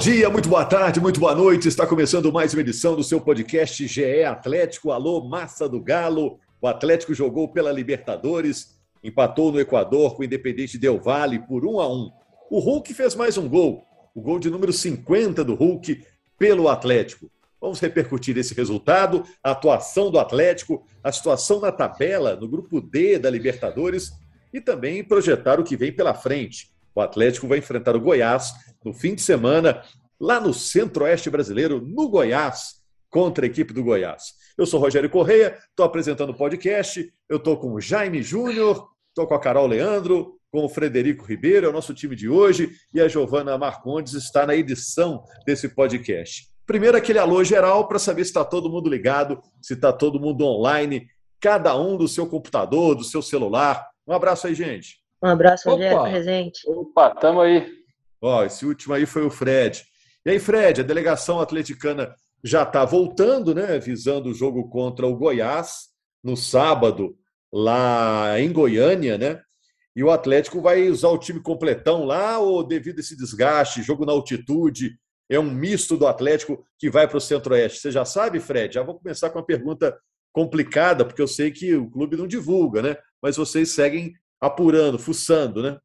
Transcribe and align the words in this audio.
Dia, 0.00 0.30
muito 0.30 0.48
boa 0.48 0.64
tarde, 0.64 0.98
muito 0.98 1.20
boa 1.20 1.34
noite. 1.34 1.68
Está 1.68 1.86
começando 1.86 2.32
mais 2.32 2.54
uma 2.54 2.62
edição 2.62 2.96
do 2.96 3.04
seu 3.04 3.20
podcast 3.20 3.86
GE 3.86 4.24
Atlético. 4.24 4.92
Alô, 4.92 5.22
massa 5.28 5.68
do 5.68 5.78
Galo. 5.78 6.38
O 6.58 6.66
Atlético 6.66 7.12
jogou 7.12 7.52
pela 7.52 7.70
Libertadores, 7.70 8.80
empatou 9.04 9.52
no 9.52 9.60
Equador 9.60 10.14
com 10.14 10.22
o 10.22 10.24
Independente 10.24 10.78
Del 10.78 10.98
Valle 10.98 11.40
por 11.40 11.66
1 11.66 11.80
a 11.80 11.86
1. 11.86 12.10
O 12.50 12.60
Hulk 12.60 12.94
fez 12.94 13.14
mais 13.14 13.36
um 13.36 13.46
gol, 13.46 13.84
o 14.14 14.22
gol 14.22 14.38
de 14.38 14.48
número 14.48 14.72
50 14.72 15.44
do 15.44 15.54
Hulk 15.54 16.02
pelo 16.38 16.70
Atlético. 16.70 17.30
Vamos 17.60 17.78
repercutir 17.78 18.38
esse 18.38 18.54
resultado, 18.54 19.22
a 19.44 19.50
atuação 19.50 20.10
do 20.10 20.18
Atlético, 20.18 20.82
a 21.04 21.12
situação 21.12 21.60
na 21.60 21.70
tabela 21.70 22.36
no 22.36 22.48
grupo 22.48 22.80
D 22.80 23.18
da 23.18 23.28
Libertadores 23.28 24.12
e 24.50 24.62
também 24.62 25.04
projetar 25.04 25.60
o 25.60 25.64
que 25.64 25.76
vem 25.76 25.92
pela 25.92 26.14
frente. 26.14 26.70
O 27.00 27.02
Atlético 27.02 27.48
vai 27.48 27.58
enfrentar 27.58 27.96
o 27.96 28.00
Goiás 28.00 28.52
no 28.84 28.92
fim 28.92 29.14
de 29.14 29.22
semana, 29.22 29.82
lá 30.20 30.38
no 30.38 30.52
Centro-Oeste 30.52 31.30
Brasileiro, 31.30 31.80
no 31.80 32.10
Goiás, 32.10 32.74
contra 33.08 33.46
a 33.46 33.48
equipe 33.48 33.72
do 33.72 33.82
Goiás. 33.82 34.34
Eu 34.56 34.66
sou 34.66 34.78
Rogério 34.78 35.08
Correia, 35.08 35.58
estou 35.70 35.86
apresentando 35.86 36.30
o 36.30 36.36
podcast, 36.36 37.10
eu 37.26 37.38
estou 37.38 37.56
com 37.56 37.72
o 37.72 37.80
Jaime 37.80 38.22
Júnior, 38.22 38.86
estou 39.08 39.26
com 39.26 39.34
a 39.34 39.40
Carol 39.40 39.66
Leandro, 39.66 40.38
com 40.52 40.62
o 40.62 40.68
Frederico 40.68 41.24
Ribeiro, 41.24 41.66
é 41.66 41.70
o 41.70 41.72
nosso 41.72 41.94
time 41.94 42.14
de 42.14 42.28
hoje, 42.28 42.70
e 42.92 43.00
a 43.00 43.08
Giovana 43.08 43.56
Marcondes 43.56 44.12
está 44.12 44.46
na 44.46 44.54
edição 44.54 45.24
desse 45.46 45.70
podcast. 45.70 46.50
Primeiro, 46.66 46.98
aquele 46.98 47.18
alô 47.18 47.42
geral 47.42 47.88
para 47.88 47.98
saber 47.98 48.24
se 48.24 48.30
está 48.30 48.44
todo 48.44 48.68
mundo 48.68 48.90
ligado, 48.90 49.40
se 49.62 49.72
está 49.72 49.90
todo 49.90 50.20
mundo 50.20 50.44
online, 50.44 51.08
cada 51.40 51.74
um 51.74 51.96
do 51.96 52.06
seu 52.06 52.26
computador, 52.26 52.94
do 52.94 53.04
seu 53.04 53.22
celular. 53.22 53.86
Um 54.06 54.12
abraço 54.12 54.46
aí, 54.46 54.54
gente. 54.54 54.99
Um 55.22 55.28
abraço, 55.28 55.68
Rogério, 55.68 56.02
presente. 56.02 56.60
Opa, 56.66 57.10
tamo 57.10 57.40
aí. 57.40 57.66
Ó, 58.22 58.44
esse 58.44 58.64
último 58.64 58.94
aí 58.94 59.06
foi 59.06 59.22
o 59.22 59.30
Fred. 59.30 59.84
E 60.24 60.30
aí, 60.30 60.38
Fred, 60.38 60.80
a 60.80 60.84
delegação 60.84 61.40
atleticana 61.40 62.14
já 62.42 62.62
está 62.62 62.84
voltando, 62.84 63.54
né? 63.54 63.78
Visando 63.78 64.30
o 64.30 64.34
jogo 64.34 64.68
contra 64.68 65.06
o 65.06 65.16
Goiás 65.16 65.88
no 66.22 66.36
sábado, 66.36 67.16
lá 67.52 68.38
em 68.38 68.52
Goiânia, 68.52 69.18
né? 69.18 69.40
E 69.94 70.04
o 70.04 70.10
Atlético 70.10 70.60
vai 70.60 70.88
usar 70.88 71.08
o 71.08 71.18
time 71.18 71.40
completão 71.40 72.04
lá 72.04 72.38
ou 72.38 72.62
devido 72.62 72.98
a 72.98 73.00
esse 73.00 73.16
desgaste, 73.16 73.82
jogo 73.82 74.06
na 74.06 74.12
altitude, 74.12 74.98
é 75.28 75.38
um 75.38 75.50
misto 75.50 75.96
do 75.96 76.06
Atlético 76.06 76.64
que 76.78 76.90
vai 76.90 77.06
para 77.06 77.18
o 77.18 77.20
Centro-Oeste? 77.20 77.78
Você 77.78 77.90
já 77.90 78.04
sabe, 78.04 78.40
Fred? 78.40 78.74
Já 78.74 78.82
vou 78.82 78.98
começar 78.98 79.30
com 79.30 79.38
uma 79.38 79.46
pergunta 79.46 79.96
complicada, 80.32 81.04
porque 81.04 81.22
eu 81.22 81.28
sei 81.28 81.50
que 81.50 81.74
o 81.74 81.90
clube 81.90 82.16
não 82.16 82.26
divulga, 82.26 82.82
né? 82.82 82.96
Mas 83.22 83.36
vocês 83.36 83.70
seguem 83.70 84.12
apurando, 84.40 84.98
fuçando, 84.98 85.62
né? 85.62 85.78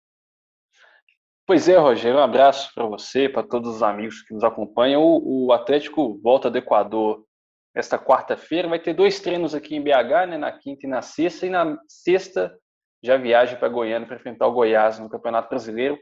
Pois 1.47 1.69
é, 1.69 1.77
Rogério, 1.77 2.17
um 2.17 2.23
abraço 2.23 2.73
para 2.73 2.85
você, 2.85 3.29
para 3.29 3.43
todos 3.43 3.75
os 3.75 3.83
amigos 3.83 4.21
que 4.23 4.33
nos 4.33 4.43
acompanham. 4.43 5.03
O, 5.03 5.47
o 5.47 5.51
Atlético 5.51 6.19
volta 6.23 6.49
do 6.49 6.57
Equador 6.57 7.23
esta 7.75 7.99
quarta-feira, 7.99 8.69
vai 8.69 8.79
ter 8.79 8.93
dois 8.93 9.19
treinos 9.19 9.53
aqui 9.53 9.75
em 9.75 9.83
BH, 9.83 10.29
né, 10.29 10.37
na 10.37 10.51
quinta 10.51 10.87
e 10.87 10.89
na 10.89 11.01
sexta, 11.01 11.45
e 11.45 11.49
na 11.49 11.77
sexta 11.87 12.57
já 13.03 13.17
viaja 13.17 13.57
para 13.57 13.67
Goiânia 13.67 14.07
para 14.07 14.15
enfrentar 14.15 14.47
o 14.47 14.53
Goiás 14.53 14.97
no 14.97 15.09
Campeonato 15.09 15.49
Brasileiro. 15.49 15.99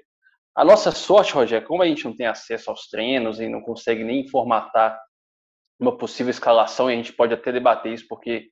A 0.56 0.64
nossa 0.64 0.92
sorte, 0.92 1.34
Rogério, 1.34 1.68
como 1.68 1.82
a 1.82 1.88
gente 1.88 2.06
não 2.06 2.16
tem 2.16 2.28
acesso 2.28 2.70
aos 2.70 2.88
treinos 2.88 3.42
e 3.42 3.50
não 3.50 3.60
consegue 3.60 4.04
nem 4.04 4.30
formatar 4.30 4.98
uma 5.80 5.98
possível 5.98 6.30
escalação, 6.30 6.90
e 6.90 6.94
a 6.94 6.96
gente 6.96 7.12
pode 7.12 7.34
até 7.34 7.52
debater 7.52 7.92
isso, 7.92 8.06
porque 8.08 8.50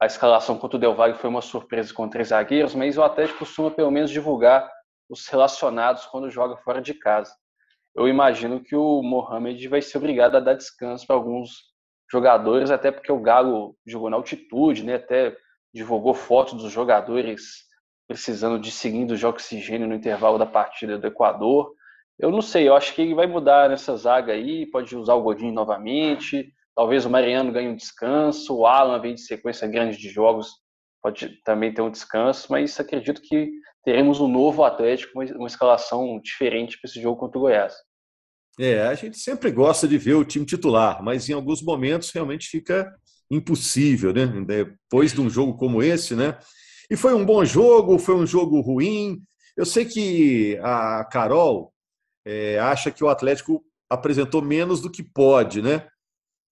a 0.00 0.06
escalação 0.06 0.56
contra 0.56 0.76
o 0.76 0.80
Del 0.80 0.94
Valle 0.94 1.14
foi 1.14 1.28
uma 1.28 1.42
surpresa 1.42 1.92
com 1.92 2.08
três 2.08 2.28
zagueiros, 2.28 2.74
mas 2.74 2.96
o 2.96 3.02
Atlético 3.02 3.40
costuma 3.40 3.70
pelo 3.70 3.90
menos 3.90 4.10
divulgar 4.10 4.70
os 5.08 5.26
relacionados 5.26 6.06
quando 6.06 6.30
joga 6.30 6.56
fora 6.58 6.80
de 6.80 6.94
casa. 6.94 7.34
Eu 7.96 8.06
imagino 8.06 8.62
que 8.62 8.76
o 8.76 9.02
Mohamed 9.02 9.66
vai 9.66 9.82
ser 9.82 9.98
obrigado 9.98 10.36
a 10.36 10.40
dar 10.40 10.54
descanso 10.54 11.06
para 11.06 11.16
alguns 11.16 11.68
jogadores, 12.10 12.70
até 12.70 12.92
porque 12.92 13.10
o 13.10 13.20
Galo 13.20 13.76
jogou 13.84 14.08
na 14.08 14.16
altitude, 14.16 14.84
né? 14.84 14.94
até 14.94 15.36
divulgou 15.74 16.14
fotos 16.14 16.54
dos 16.54 16.72
jogadores 16.72 17.66
precisando 18.06 18.58
de 18.58 18.70
seguindo 18.70 19.16
de 19.16 19.26
oxigênio 19.26 19.86
no 19.86 19.94
intervalo 19.94 20.38
da 20.38 20.46
partida 20.46 20.96
do 20.96 21.06
Equador. 21.06 21.74
Eu 22.18 22.30
não 22.30 22.40
sei, 22.40 22.68
eu 22.68 22.74
acho 22.74 22.94
que 22.94 23.02
ele 23.02 23.14
vai 23.14 23.26
mudar 23.26 23.68
nessa 23.68 23.94
zaga 23.96 24.32
aí, 24.32 24.64
pode 24.66 24.96
usar 24.96 25.14
o 25.14 25.22
Godinho 25.22 25.52
novamente, 25.52 26.52
talvez 26.78 27.04
o 27.04 27.10
Mariano 27.10 27.50
ganhe 27.50 27.66
um 27.66 27.74
descanso, 27.74 28.54
o 28.54 28.64
Alan 28.64 29.00
vem 29.00 29.12
de 29.12 29.22
sequência 29.22 29.66
grande 29.66 29.98
de 29.98 30.08
jogos, 30.08 30.48
pode 31.02 31.42
também 31.44 31.74
ter 31.74 31.82
um 31.82 31.90
descanso, 31.90 32.46
mas 32.50 32.78
acredito 32.78 33.20
que 33.20 33.50
teremos 33.84 34.20
um 34.20 34.28
novo 34.28 34.62
Atlético, 34.62 35.20
uma 35.34 35.48
escalação 35.48 36.20
diferente 36.22 36.78
para 36.80 36.88
esse 36.88 37.02
jogo 37.02 37.18
contra 37.18 37.36
o 37.36 37.40
Goiás. 37.40 37.74
É, 38.60 38.82
a 38.82 38.94
gente 38.94 39.18
sempre 39.18 39.50
gosta 39.50 39.88
de 39.88 39.98
ver 39.98 40.14
o 40.14 40.24
time 40.24 40.46
titular, 40.46 41.02
mas 41.02 41.28
em 41.28 41.32
alguns 41.32 41.60
momentos 41.62 42.12
realmente 42.12 42.46
fica 42.46 42.88
impossível, 43.28 44.12
né? 44.12 44.26
Depois 44.46 45.12
de 45.12 45.20
um 45.20 45.28
jogo 45.28 45.56
como 45.56 45.82
esse, 45.82 46.14
né? 46.14 46.38
E 46.88 46.94
foi 46.94 47.12
um 47.12 47.26
bom 47.26 47.44
jogo, 47.44 47.98
foi 47.98 48.14
um 48.14 48.26
jogo 48.26 48.60
ruim. 48.60 49.20
Eu 49.56 49.66
sei 49.66 49.84
que 49.84 50.56
a 50.62 51.04
Carol 51.10 51.72
é, 52.24 52.56
acha 52.60 52.88
que 52.92 53.02
o 53.02 53.08
Atlético 53.08 53.64
apresentou 53.90 54.40
menos 54.40 54.80
do 54.80 54.88
que 54.88 55.02
pode, 55.02 55.60
né? 55.60 55.88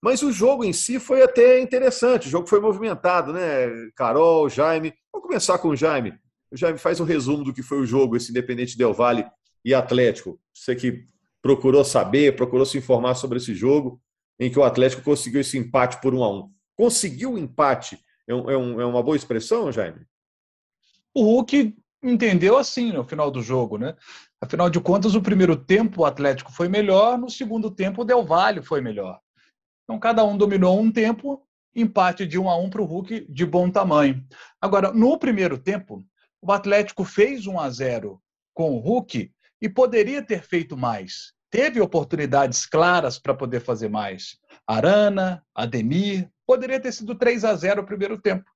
Mas 0.02 0.22
o 0.22 0.30
jogo 0.30 0.64
em 0.64 0.72
si 0.72 0.98
foi 0.98 1.22
até 1.22 1.60
interessante, 1.60 2.28
o 2.28 2.30
jogo 2.30 2.46
foi 2.46 2.60
movimentado, 2.60 3.32
né? 3.32 3.68
Carol, 3.96 4.48
Jaime. 4.48 4.94
Vamos 5.12 5.26
começar 5.26 5.58
com 5.58 5.68
o 5.68 5.76
Jaime 5.76 6.18
já 6.52 6.72
me 6.72 6.78
faz 6.78 7.00
um 7.00 7.04
resumo 7.04 7.44
do 7.44 7.52
que 7.52 7.62
foi 7.62 7.78
o 7.78 7.86
jogo, 7.86 8.16
esse 8.16 8.30
Independente 8.30 8.76
Del 8.76 8.94
Vale 8.94 9.26
e 9.64 9.74
Atlético. 9.74 10.40
Você 10.54 10.74
que 10.74 11.04
procurou 11.42 11.84
saber, 11.84 12.36
procurou 12.36 12.66
se 12.66 12.78
informar 12.78 13.14
sobre 13.14 13.38
esse 13.38 13.54
jogo, 13.54 14.00
em 14.38 14.50
que 14.50 14.58
o 14.58 14.64
Atlético 14.64 15.02
conseguiu 15.02 15.40
esse 15.40 15.56
empate 15.56 16.00
por 16.00 16.14
um 16.14 16.22
a 16.22 16.30
um. 16.30 16.50
Conseguiu 16.76 17.32
o 17.32 17.38
empate? 17.38 17.98
É, 18.28 18.34
um, 18.34 18.80
é 18.80 18.86
uma 18.86 19.02
boa 19.02 19.16
expressão, 19.16 19.70
Jaime? 19.72 20.00
O 21.14 21.22
Hulk 21.22 21.74
entendeu 22.02 22.58
assim 22.58 22.92
no 22.92 23.04
final 23.04 23.30
do 23.30 23.42
jogo, 23.42 23.78
né? 23.78 23.96
Afinal 24.40 24.68
de 24.68 24.78
contas, 24.80 25.14
o 25.14 25.22
primeiro 25.22 25.56
tempo 25.56 26.02
o 26.02 26.04
Atlético 26.04 26.52
foi 26.52 26.68
melhor, 26.68 27.18
no 27.18 27.30
segundo 27.30 27.70
tempo 27.70 28.02
o 28.02 28.04
Del 28.04 28.24
Valle 28.24 28.62
foi 28.62 28.80
melhor. 28.80 29.18
Então 29.86 30.00
cada 30.00 30.24
um 30.24 30.36
dominou 30.36 30.80
um 30.80 30.90
tempo, 30.90 31.46
empate 31.74 32.26
de 32.26 32.38
um 32.38 32.50
a 32.50 32.56
um 32.56 32.68
para 32.68 32.82
o 32.82 32.84
Hulk 32.84 33.24
de 33.28 33.46
bom 33.46 33.70
tamanho. 33.70 34.26
Agora, 34.60 34.92
no 34.92 35.16
primeiro 35.16 35.56
tempo, 35.56 36.04
o 36.42 36.50
Atlético 36.50 37.04
fez 37.04 37.46
1 37.46 37.60
a 37.60 37.70
0 37.70 38.20
com 38.52 38.74
o 38.74 38.80
Hulk 38.80 39.32
e 39.62 39.68
poderia 39.68 40.22
ter 40.22 40.42
feito 40.42 40.76
mais. 40.76 41.32
Teve 41.50 41.80
oportunidades 41.80 42.66
claras 42.66 43.18
para 43.18 43.34
poder 43.34 43.60
fazer 43.60 43.88
mais. 43.88 44.38
Arana, 44.66 45.44
Ademir, 45.54 46.28
poderia 46.44 46.80
ter 46.80 46.92
sido 46.92 47.14
3 47.14 47.44
a 47.44 47.54
0 47.54 47.82
o 47.82 47.86
primeiro 47.86 48.20
tempo. 48.20 48.50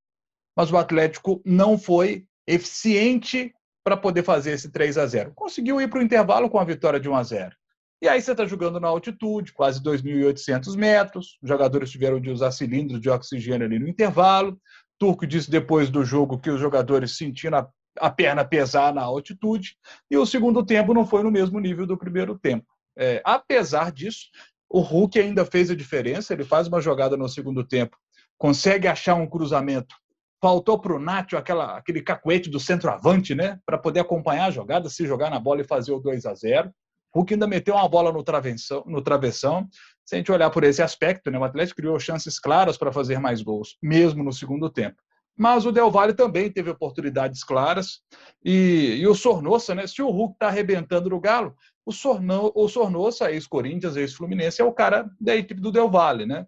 Mas 0.57 0.73
o 0.73 0.77
Atlético 0.77 1.41
não 1.45 1.79
foi 1.79 2.27
eficiente 2.45 3.55
para 3.85 3.97
poder 3.97 4.25
fazer 4.25 4.53
esse 4.53 4.71
3 4.71 4.99
a 4.99 5.07
0. 5.07 5.33
Conseguiu 5.35 5.81
ir 5.81 5.89
para 5.89 6.01
o 6.01 6.03
intervalo 6.03 6.51
com 6.51 6.59
a 6.59 6.65
vitória 6.65 6.99
de 6.99 7.09
1 7.09 7.15
a 7.15 7.23
0. 7.23 7.57
E 8.03 8.09
aí 8.09 8.21
você 8.21 8.33
está 8.33 8.47
jogando 8.47 8.81
na 8.81 8.89
altitude, 8.89 9.53
quase 9.53 9.83
2.800 9.83 10.75
metros. 10.75 11.39
Os 11.43 11.49
jogadores 11.49 11.91
tiveram 11.91 12.19
de 12.19 12.31
usar 12.31 12.51
cilindros 12.51 13.01
de 13.01 13.11
oxigênio 13.11 13.67
ali 13.67 13.79
no 13.79 13.89
intervalo. 13.89 14.59
Turco 14.99 15.27
disse 15.27 15.51
depois 15.51 15.91
do 15.91 16.05
jogo 16.05 16.39
que 16.39 16.51
os 16.51 16.59
jogadores 16.59 17.17
sentiram 17.17 17.59
a, 17.59 17.69
a 17.99 18.11
perna 18.11 18.45
pesar 18.45 18.95
na 18.95 19.03
altitude 19.03 19.77
e 20.11 20.17
o 20.17 20.25
segundo 20.25 20.65
tempo 20.65 20.95
não 20.95 21.07
foi 21.07 21.23
no 21.23 21.31
mesmo 21.31 21.61
nível 21.61 21.87
do 21.87 21.97
primeiro 21.97 22.39
tempo. 22.39 22.67
É, 22.97 23.21
apesar 23.25 23.93
disso, 23.93 24.29
o 24.69 24.81
Hulk 24.81 25.19
ainda 25.19 25.45
fez 25.45 25.71
a 25.71 25.77
diferença. 25.77 26.33
Ele 26.33 26.45
faz 26.45 26.69
uma 26.69 26.81
jogada 26.81 27.19
no 27.19 27.29
segundo 27.29 27.67
tempo, 27.67 27.99
consegue 28.39 28.89
achar 28.89 29.15
um 29.15 29.27
cruzamento. 29.27 29.95
Faltou 30.43 30.79
para 30.79 30.95
o 30.95 30.99
Nacho 30.99 31.37
aquela, 31.37 31.77
aquele 31.77 32.01
cacuete 32.01 32.49
do 32.49 32.59
centroavante, 32.59 33.35
né? 33.35 33.59
Para 33.67 33.77
poder 33.77 34.01
acompanhar 34.01 34.47
a 34.47 34.51
jogada, 34.51 34.89
se 34.89 35.07
jogar 35.07 35.29
na 35.29 35.39
bola 35.39 35.61
e 35.61 35.67
fazer 35.67 35.93
o 35.93 36.01
2 36.01 36.25
a 36.25 36.35
0 36.35 36.73
Hulk 37.15 37.35
ainda 37.35 37.47
meteu 37.47 37.75
uma 37.75 37.89
bola 37.89 38.13
no 38.13 38.23
travessão, 38.23 38.85
no 38.87 39.03
travessão 39.03 39.69
se 40.11 40.17
a 40.17 40.19
gente 40.19 40.33
olhar 40.33 40.51
por 40.51 40.65
esse 40.65 40.83
aspecto, 40.83 41.31
né, 41.31 41.39
o 41.39 41.45
Atlético 41.45 41.77
criou 41.77 41.97
chances 42.01 42.37
claras 42.37 42.77
para 42.77 42.91
fazer 42.91 43.21
mais 43.21 43.43
gols, 43.43 43.77
mesmo 43.81 44.25
no 44.25 44.33
segundo 44.33 44.69
tempo. 44.69 45.01
Mas 45.39 45.65
o 45.65 45.71
Del 45.71 45.89
Valle 45.89 46.15
também 46.15 46.51
teve 46.51 46.69
oportunidades 46.69 47.45
claras. 47.45 48.01
E, 48.45 48.97
e 48.99 49.07
o 49.07 49.15
Sornossa, 49.15 49.73
né, 49.73 49.87
se 49.87 50.03
o 50.03 50.11
Hulk 50.11 50.35
está 50.35 50.49
arrebentando 50.49 51.09
no 51.09 51.21
Galo, 51.21 51.55
o, 51.87 51.93
Sorno, 51.93 52.51
o 52.57 52.69
Sornosa, 52.69 53.31
ex-Corinthians, 53.31 53.97
ex-Fluminense, 53.97 54.61
é 54.61 54.65
o 54.65 54.73
cara 54.73 55.09
da 55.21 55.37
equipe 55.37 55.61
do 55.61 55.71
Del 55.71 55.89
Valle, 55.89 56.27
né? 56.27 56.45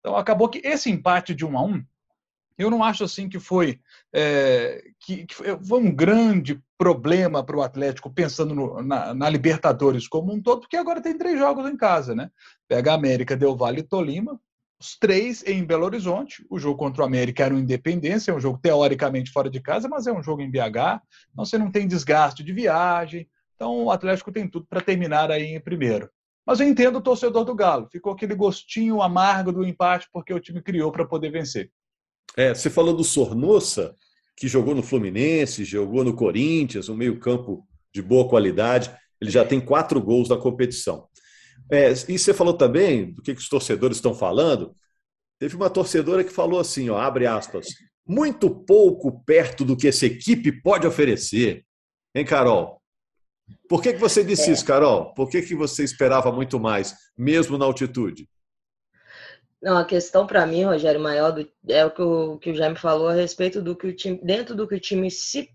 Então 0.00 0.14
acabou 0.14 0.46
que 0.46 0.60
esse 0.62 0.90
empate 0.90 1.34
de 1.34 1.46
um 1.46 1.56
a 1.56 1.62
um, 1.62 1.82
eu 2.58 2.70
não 2.70 2.82
acho 2.82 3.04
assim 3.04 3.28
que 3.28 3.38
foi, 3.38 3.80
é, 4.12 4.82
que, 5.00 5.26
que, 5.26 5.34
foi 5.34 5.80
um 5.80 5.94
grande 5.94 6.60
problema 6.76 7.42
para 7.42 7.56
o 7.56 7.62
Atlético 7.62 8.10
pensando 8.10 8.54
no, 8.54 8.82
na, 8.82 9.14
na, 9.14 9.30
Libertadores 9.30 10.08
como 10.08 10.32
um 10.32 10.42
todo, 10.42 10.62
porque 10.62 10.76
agora 10.76 11.00
tem 11.00 11.16
três 11.16 11.38
jogos 11.38 11.70
em 11.70 11.76
casa, 11.76 12.14
né? 12.14 12.30
Pega 12.66 12.92
a 12.92 12.94
América, 12.94 13.36
Del 13.36 13.56
Valle 13.56 13.80
e 13.80 13.84
Tolima, 13.84 14.40
os 14.80 14.96
três 14.96 15.44
em 15.44 15.64
Belo 15.64 15.84
Horizonte. 15.84 16.44
O 16.48 16.58
jogo 16.58 16.78
contra 16.78 17.02
o 17.02 17.06
América 17.06 17.44
era 17.44 17.54
um 17.54 17.58
Independência, 17.58 18.30
é 18.30 18.34
um 18.34 18.40
jogo 18.40 18.58
teoricamente 18.62 19.30
fora 19.30 19.50
de 19.50 19.60
casa, 19.60 19.88
mas 19.88 20.06
é 20.06 20.12
um 20.12 20.22
jogo 20.22 20.42
em 20.42 20.50
BH. 20.50 21.00
Então 21.32 21.44
você 21.44 21.58
não 21.58 21.70
tem 21.70 21.86
desgaste 21.86 22.44
de 22.44 22.52
viagem. 22.52 23.28
Então 23.54 23.84
o 23.84 23.90
Atlético 23.90 24.30
tem 24.30 24.48
tudo 24.48 24.66
para 24.66 24.80
terminar 24.80 25.30
aí 25.30 25.54
em 25.54 25.60
primeiro. 25.60 26.08
Mas 26.46 26.60
eu 26.60 26.66
entendo 26.66 26.96
o 26.96 27.02
torcedor 27.02 27.44
do 27.44 27.54
Galo. 27.54 27.88
Ficou 27.90 28.12
aquele 28.12 28.34
gostinho 28.34 29.02
amargo 29.02 29.52
do 29.52 29.64
empate 29.66 30.08
porque 30.12 30.32
o 30.32 30.40
time 30.40 30.62
criou 30.62 30.90
para 30.90 31.04
poder 31.04 31.30
vencer. 31.30 31.70
É, 32.38 32.54
você 32.54 32.70
falou 32.70 32.94
do 32.94 33.02
Sornossa, 33.02 33.96
que 34.36 34.46
jogou 34.46 34.72
no 34.72 34.80
Fluminense, 34.80 35.64
jogou 35.64 36.04
no 36.04 36.14
Corinthians, 36.14 36.88
um 36.88 36.94
meio-campo 36.94 37.66
de 37.92 38.00
boa 38.00 38.28
qualidade. 38.28 38.92
Ele 39.20 39.28
já 39.28 39.44
tem 39.44 39.60
quatro 39.60 40.00
gols 40.00 40.28
da 40.28 40.36
competição. 40.36 41.08
É, 41.68 41.90
e 41.90 42.16
você 42.16 42.32
falou 42.32 42.54
também 42.54 43.12
do 43.12 43.22
que, 43.22 43.34
que 43.34 43.40
os 43.40 43.48
torcedores 43.48 43.96
estão 43.96 44.14
falando. 44.14 44.72
Teve 45.40 45.56
uma 45.56 45.68
torcedora 45.68 46.22
que 46.22 46.30
falou 46.30 46.60
assim, 46.60 46.88
ó, 46.88 46.96
abre 46.96 47.26
aspas, 47.26 47.66
muito 48.06 48.48
pouco 48.48 49.20
perto 49.24 49.64
do 49.64 49.76
que 49.76 49.88
essa 49.88 50.06
equipe 50.06 50.62
pode 50.62 50.86
oferecer. 50.86 51.64
Hein, 52.14 52.24
Carol? 52.24 52.80
Por 53.68 53.82
que, 53.82 53.94
que 53.94 53.98
você 53.98 54.22
disse 54.22 54.48
é. 54.48 54.52
isso, 54.52 54.64
Carol? 54.64 55.12
Por 55.12 55.28
que, 55.28 55.42
que 55.42 55.56
você 55.56 55.82
esperava 55.82 56.30
muito 56.30 56.60
mais, 56.60 56.94
mesmo 57.16 57.58
na 57.58 57.64
altitude? 57.64 58.28
Não, 59.60 59.76
a 59.76 59.84
questão 59.84 60.26
para 60.26 60.46
mim, 60.46 60.64
Rogério, 60.64 61.00
maior 61.00 61.32
do, 61.32 61.48
é 61.68 61.84
o 61.84 61.90
que, 61.90 62.02
o 62.02 62.38
que 62.38 62.50
o 62.50 62.54
Jaime 62.54 62.76
falou 62.76 63.08
a 63.08 63.14
respeito 63.14 63.60
do 63.60 63.74
que 63.74 63.88
o 63.88 63.94
time, 63.94 64.20
dentro 64.22 64.54
do 64.54 64.68
que 64.68 64.76
o 64.76 64.80
time 64.80 65.10
se 65.10 65.48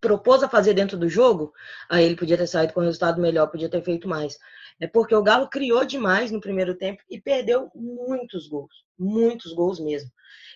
propôs 0.00 0.42
a 0.42 0.48
fazer 0.48 0.72
dentro 0.72 0.96
do 0.96 1.08
jogo, 1.08 1.52
aí 1.88 2.04
ele 2.04 2.16
podia 2.16 2.36
ter 2.36 2.46
saído 2.46 2.72
com 2.72 2.80
resultado 2.80 3.20
melhor, 3.20 3.48
podia 3.48 3.68
ter 3.68 3.82
feito 3.82 4.08
mais. 4.08 4.38
É 4.80 4.86
porque 4.86 5.14
o 5.14 5.22
Galo 5.22 5.48
criou 5.48 5.84
demais 5.84 6.30
no 6.30 6.40
primeiro 6.40 6.74
tempo 6.74 7.02
e 7.10 7.20
perdeu 7.20 7.70
muitos 7.74 8.46
gols, 8.46 8.84
muitos 8.98 9.52
gols 9.52 9.80
mesmo. 9.80 10.10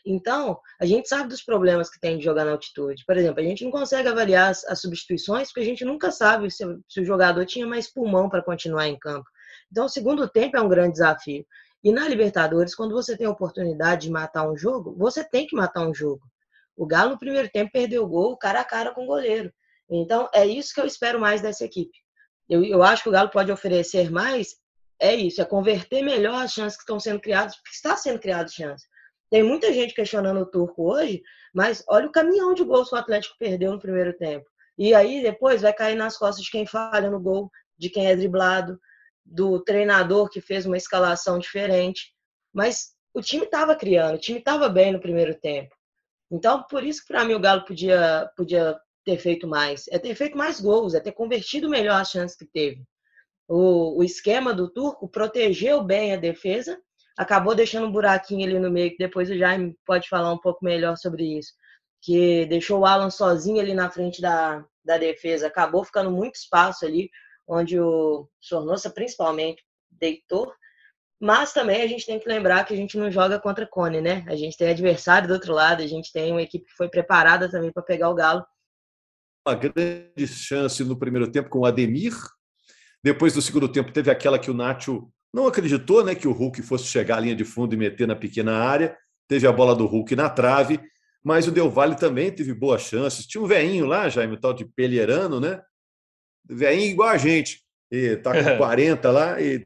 Então, 0.04 0.58
a 0.78 0.86
gente 0.86 1.08
sabe 1.08 1.28
dos 1.28 1.42
problemas 1.42 1.90
que 1.90 2.00
tem 2.00 2.18
de 2.18 2.24
jogar 2.24 2.44
na 2.44 2.52
altitude. 2.52 3.04
Por 3.04 3.16
exemplo, 3.16 3.40
a 3.40 3.44
gente 3.44 3.64
não 3.64 3.70
consegue 3.70 4.08
avaliar 4.08 4.50
as, 4.50 4.64
as 4.64 4.80
substituições 4.80 5.48
porque 5.48 5.60
a 5.60 5.64
gente 5.64 5.84
nunca 5.84 6.10
sabe 6.10 6.50
se, 6.50 6.64
se 6.88 7.00
o 7.00 7.04
jogador 7.04 7.44
tinha 7.44 7.66
mais 7.66 7.92
pulmão 7.92 8.28
para 8.28 8.42
continuar 8.42 8.88
em 8.88 8.98
campo. 8.98 9.28
Então, 9.70 9.86
o 9.86 9.90
segundo 9.90 10.28
tempo 10.28 10.56
é 10.56 10.60
um 10.60 10.68
grande 10.68 10.92
desafio. 10.92 11.44
E 11.82 11.92
na 11.92 12.06
Libertadores, 12.06 12.74
quando 12.74 12.92
você 12.92 13.16
tem 13.16 13.26
a 13.26 13.30
oportunidade 13.30 14.02
de 14.02 14.10
matar 14.10 14.48
um 14.48 14.56
jogo, 14.56 14.94
você 14.96 15.24
tem 15.24 15.46
que 15.46 15.56
matar 15.56 15.86
um 15.86 15.94
jogo. 15.94 16.20
O 16.76 16.86
Galo, 16.86 17.10
no 17.10 17.18
primeiro 17.18 17.48
tempo, 17.48 17.72
perdeu 17.72 18.04
o 18.04 18.08
gol 18.08 18.36
cara 18.36 18.60
a 18.60 18.64
cara 18.64 18.92
com 18.92 19.04
o 19.04 19.06
goleiro. 19.06 19.52
Então, 19.88 20.28
é 20.32 20.46
isso 20.46 20.74
que 20.74 20.80
eu 20.80 20.86
espero 20.86 21.18
mais 21.18 21.40
dessa 21.40 21.64
equipe. 21.64 21.96
Eu, 22.48 22.64
eu 22.64 22.82
acho 22.82 23.02
que 23.02 23.08
o 23.08 23.12
Galo 23.12 23.30
pode 23.30 23.50
oferecer 23.50 24.10
mais. 24.10 24.56
É 24.98 25.14
isso, 25.14 25.40
é 25.40 25.44
converter 25.44 26.02
melhor 26.02 26.44
as 26.44 26.52
chances 26.52 26.76
que 26.76 26.82
estão 26.82 27.00
sendo 27.00 27.20
criadas, 27.20 27.56
porque 27.56 27.70
está 27.70 27.96
sendo 27.96 28.18
criado 28.18 28.52
chances. 28.52 28.86
Tem 29.30 29.42
muita 29.42 29.72
gente 29.72 29.94
questionando 29.94 30.40
o 30.40 30.46
Turco 30.46 30.92
hoje, 30.92 31.22
mas 31.54 31.82
olha 31.88 32.06
o 32.06 32.12
caminhão 32.12 32.52
de 32.52 32.64
gols 32.64 32.90
que 32.90 32.96
o 32.96 32.98
Atlético 32.98 33.36
perdeu 33.38 33.72
no 33.72 33.80
primeiro 33.80 34.12
tempo. 34.16 34.44
E 34.76 34.92
aí 34.92 35.22
depois 35.22 35.62
vai 35.62 35.72
cair 35.72 35.96
nas 35.96 36.16
costas 36.16 36.44
de 36.44 36.50
quem 36.50 36.66
falha 36.66 37.10
no 37.10 37.20
gol, 37.20 37.50
de 37.78 37.88
quem 37.88 38.06
é 38.06 38.16
driblado, 38.16 38.78
do 39.30 39.62
treinador 39.62 40.28
que 40.28 40.40
fez 40.40 40.66
uma 40.66 40.76
escalação 40.76 41.38
diferente. 41.38 42.12
Mas 42.52 42.90
o 43.14 43.20
time 43.20 43.44
estava 43.44 43.76
criando, 43.76 44.16
o 44.16 44.20
time 44.20 44.38
estava 44.38 44.68
bem 44.68 44.92
no 44.92 45.00
primeiro 45.00 45.34
tempo. 45.34 45.74
Então, 46.30 46.64
por 46.68 46.84
isso 46.84 47.02
que 47.02 47.08
para 47.08 47.24
mim 47.24 47.34
o 47.34 47.40
Galo 47.40 47.64
podia, 47.64 48.30
podia 48.36 48.78
ter 49.04 49.18
feito 49.18 49.46
mais. 49.46 49.86
É 49.88 49.98
ter 49.98 50.14
feito 50.14 50.36
mais 50.36 50.60
gols, 50.60 50.94
é 50.94 51.00
ter 51.00 51.12
convertido 51.12 51.68
melhor 51.68 52.00
as 52.00 52.10
chances 52.10 52.36
que 52.36 52.46
teve. 52.46 52.82
O, 53.48 53.98
o 53.98 54.04
esquema 54.04 54.52
do 54.52 54.70
Turco 54.70 55.08
protegeu 55.08 55.82
bem 55.82 56.12
a 56.12 56.16
defesa 56.16 56.78
acabou 57.20 57.54
deixando 57.54 57.86
um 57.86 57.92
buraquinho 57.92 58.46
ali 58.46 58.58
no 58.58 58.70
meio, 58.70 58.90
que 58.92 58.96
depois 58.96 59.28
o 59.28 59.36
Jaime 59.36 59.76
pode 59.84 60.08
falar 60.08 60.32
um 60.32 60.38
pouco 60.38 60.64
melhor 60.64 60.96
sobre 60.96 61.38
isso. 61.38 61.52
Que 62.00 62.46
deixou 62.46 62.80
o 62.80 62.86
Alan 62.86 63.10
sozinho 63.10 63.60
ali 63.60 63.74
na 63.74 63.90
frente 63.90 64.22
da, 64.22 64.64
da 64.82 64.96
defesa, 64.96 65.46
acabou 65.46 65.84
ficando 65.84 66.10
muito 66.10 66.36
espaço 66.36 66.86
ali, 66.86 67.10
onde 67.50 67.78
o 67.80 68.28
Sornosa 68.40 68.88
principalmente 68.88 69.62
deitou. 69.90 70.52
Mas 71.20 71.52
também 71.52 71.82
a 71.82 71.86
gente 71.86 72.06
tem 72.06 72.18
que 72.18 72.28
lembrar 72.28 72.64
que 72.64 72.72
a 72.72 72.76
gente 72.76 72.96
não 72.96 73.10
joga 73.10 73.38
contra 73.38 73.66
Cone, 73.66 74.00
né? 74.00 74.24
A 74.26 74.36
gente 74.36 74.56
tem 74.56 74.70
adversário 74.70 75.28
do 75.28 75.34
outro 75.34 75.52
lado, 75.52 75.82
a 75.82 75.86
gente 75.86 76.10
tem 76.12 76.30
uma 76.30 76.40
equipe 76.40 76.64
que 76.64 76.76
foi 76.76 76.88
preparada 76.88 77.50
também 77.50 77.70
para 77.70 77.82
pegar 77.82 78.08
o 78.08 78.14
Galo. 78.14 78.42
Uma 79.46 79.54
grande 79.54 80.26
chance 80.26 80.82
no 80.84 80.98
primeiro 80.98 81.30
tempo 81.30 81.50
com 81.50 81.58
o 81.58 81.66
Ademir. 81.66 82.14
Depois 83.02 83.34
do 83.34 83.42
segundo 83.42 83.68
tempo 83.68 83.92
teve 83.92 84.10
aquela 84.10 84.38
que 84.38 84.50
o 84.50 84.54
Nacho 84.54 85.10
não 85.32 85.46
acreditou 85.46 86.04
né, 86.04 86.14
que 86.14 86.28
o 86.28 86.32
Hulk 86.32 86.62
fosse 86.62 86.84
chegar 86.84 87.18
à 87.18 87.20
linha 87.20 87.36
de 87.36 87.44
fundo 87.44 87.74
e 87.74 87.78
meter 87.78 88.06
na 88.06 88.16
pequena 88.16 88.56
área. 88.56 88.96
Teve 89.28 89.46
a 89.46 89.52
bola 89.52 89.74
do 89.74 89.86
Hulk 89.86 90.16
na 90.16 90.28
trave, 90.28 90.80
mas 91.22 91.46
o 91.46 91.52
Del 91.52 91.70
Valle 91.70 91.96
também 91.96 92.32
teve 92.32 92.54
boas 92.54 92.82
chances. 92.82 93.26
Tinha 93.26 93.42
um 93.42 93.46
veinho 93.46 93.86
lá, 93.86 94.08
Jaime, 94.08 94.40
tal 94.40 94.54
de 94.54 94.64
Pelierano, 94.64 95.38
né? 95.38 95.60
Veinho 96.50 96.90
igual 96.90 97.08
a 97.08 97.18
gente. 97.18 97.62
E 97.90 98.16
tá 98.16 98.32
com 98.32 98.56
40 98.58 99.10
lá 99.10 99.40
e 99.40 99.64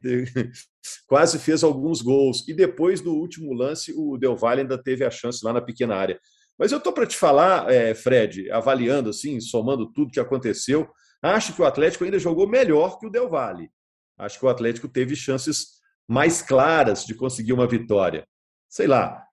quase 1.07 1.39
fez 1.39 1.63
alguns 1.63 2.01
gols. 2.01 2.47
E 2.47 2.53
depois, 2.53 3.01
no 3.01 3.13
último 3.13 3.53
lance, 3.53 3.93
o 3.95 4.17
Del 4.17 4.35
Valle 4.35 4.61
ainda 4.61 4.81
teve 4.81 5.03
a 5.03 5.11
chance 5.11 5.43
lá 5.43 5.51
na 5.51 5.61
pequena 5.61 5.95
área. 5.95 6.19
Mas 6.57 6.71
eu 6.71 6.77
estou 6.77 6.93
para 6.93 7.05
te 7.05 7.17
falar, 7.17 7.71
é, 7.71 7.93
Fred, 7.93 8.49
avaliando 8.51 9.09
assim, 9.09 9.41
somando 9.41 9.91
tudo 9.91 10.11
que 10.11 10.19
aconteceu, 10.19 10.87
acho 11.21 11.53
que 11.53 11.61
o 11.61 11.65
Atlético 11.65 12.05
ainda 12.05 12.19
jogou 12.19 12.47
melhor 12.47 12.97
que 12.97 13.07
o 13.07 13.09
Del 13.09 13.29
Valle 13.29 13.69
acho 14.17 14.39
que 14.39 14.45
o 14.45 14.49
Atlético 14.49 14.87
teve 14.87 15.15
chances 15.15 15.79
mais 16.07 16.41
claras 16.41 17.05
de 17.05 17.13
conseguir 17.13 17.53
uma 17.53 17.67
vitória. 17.67 18.27
Sei 18.69 18.87
lá, 18.87 19.23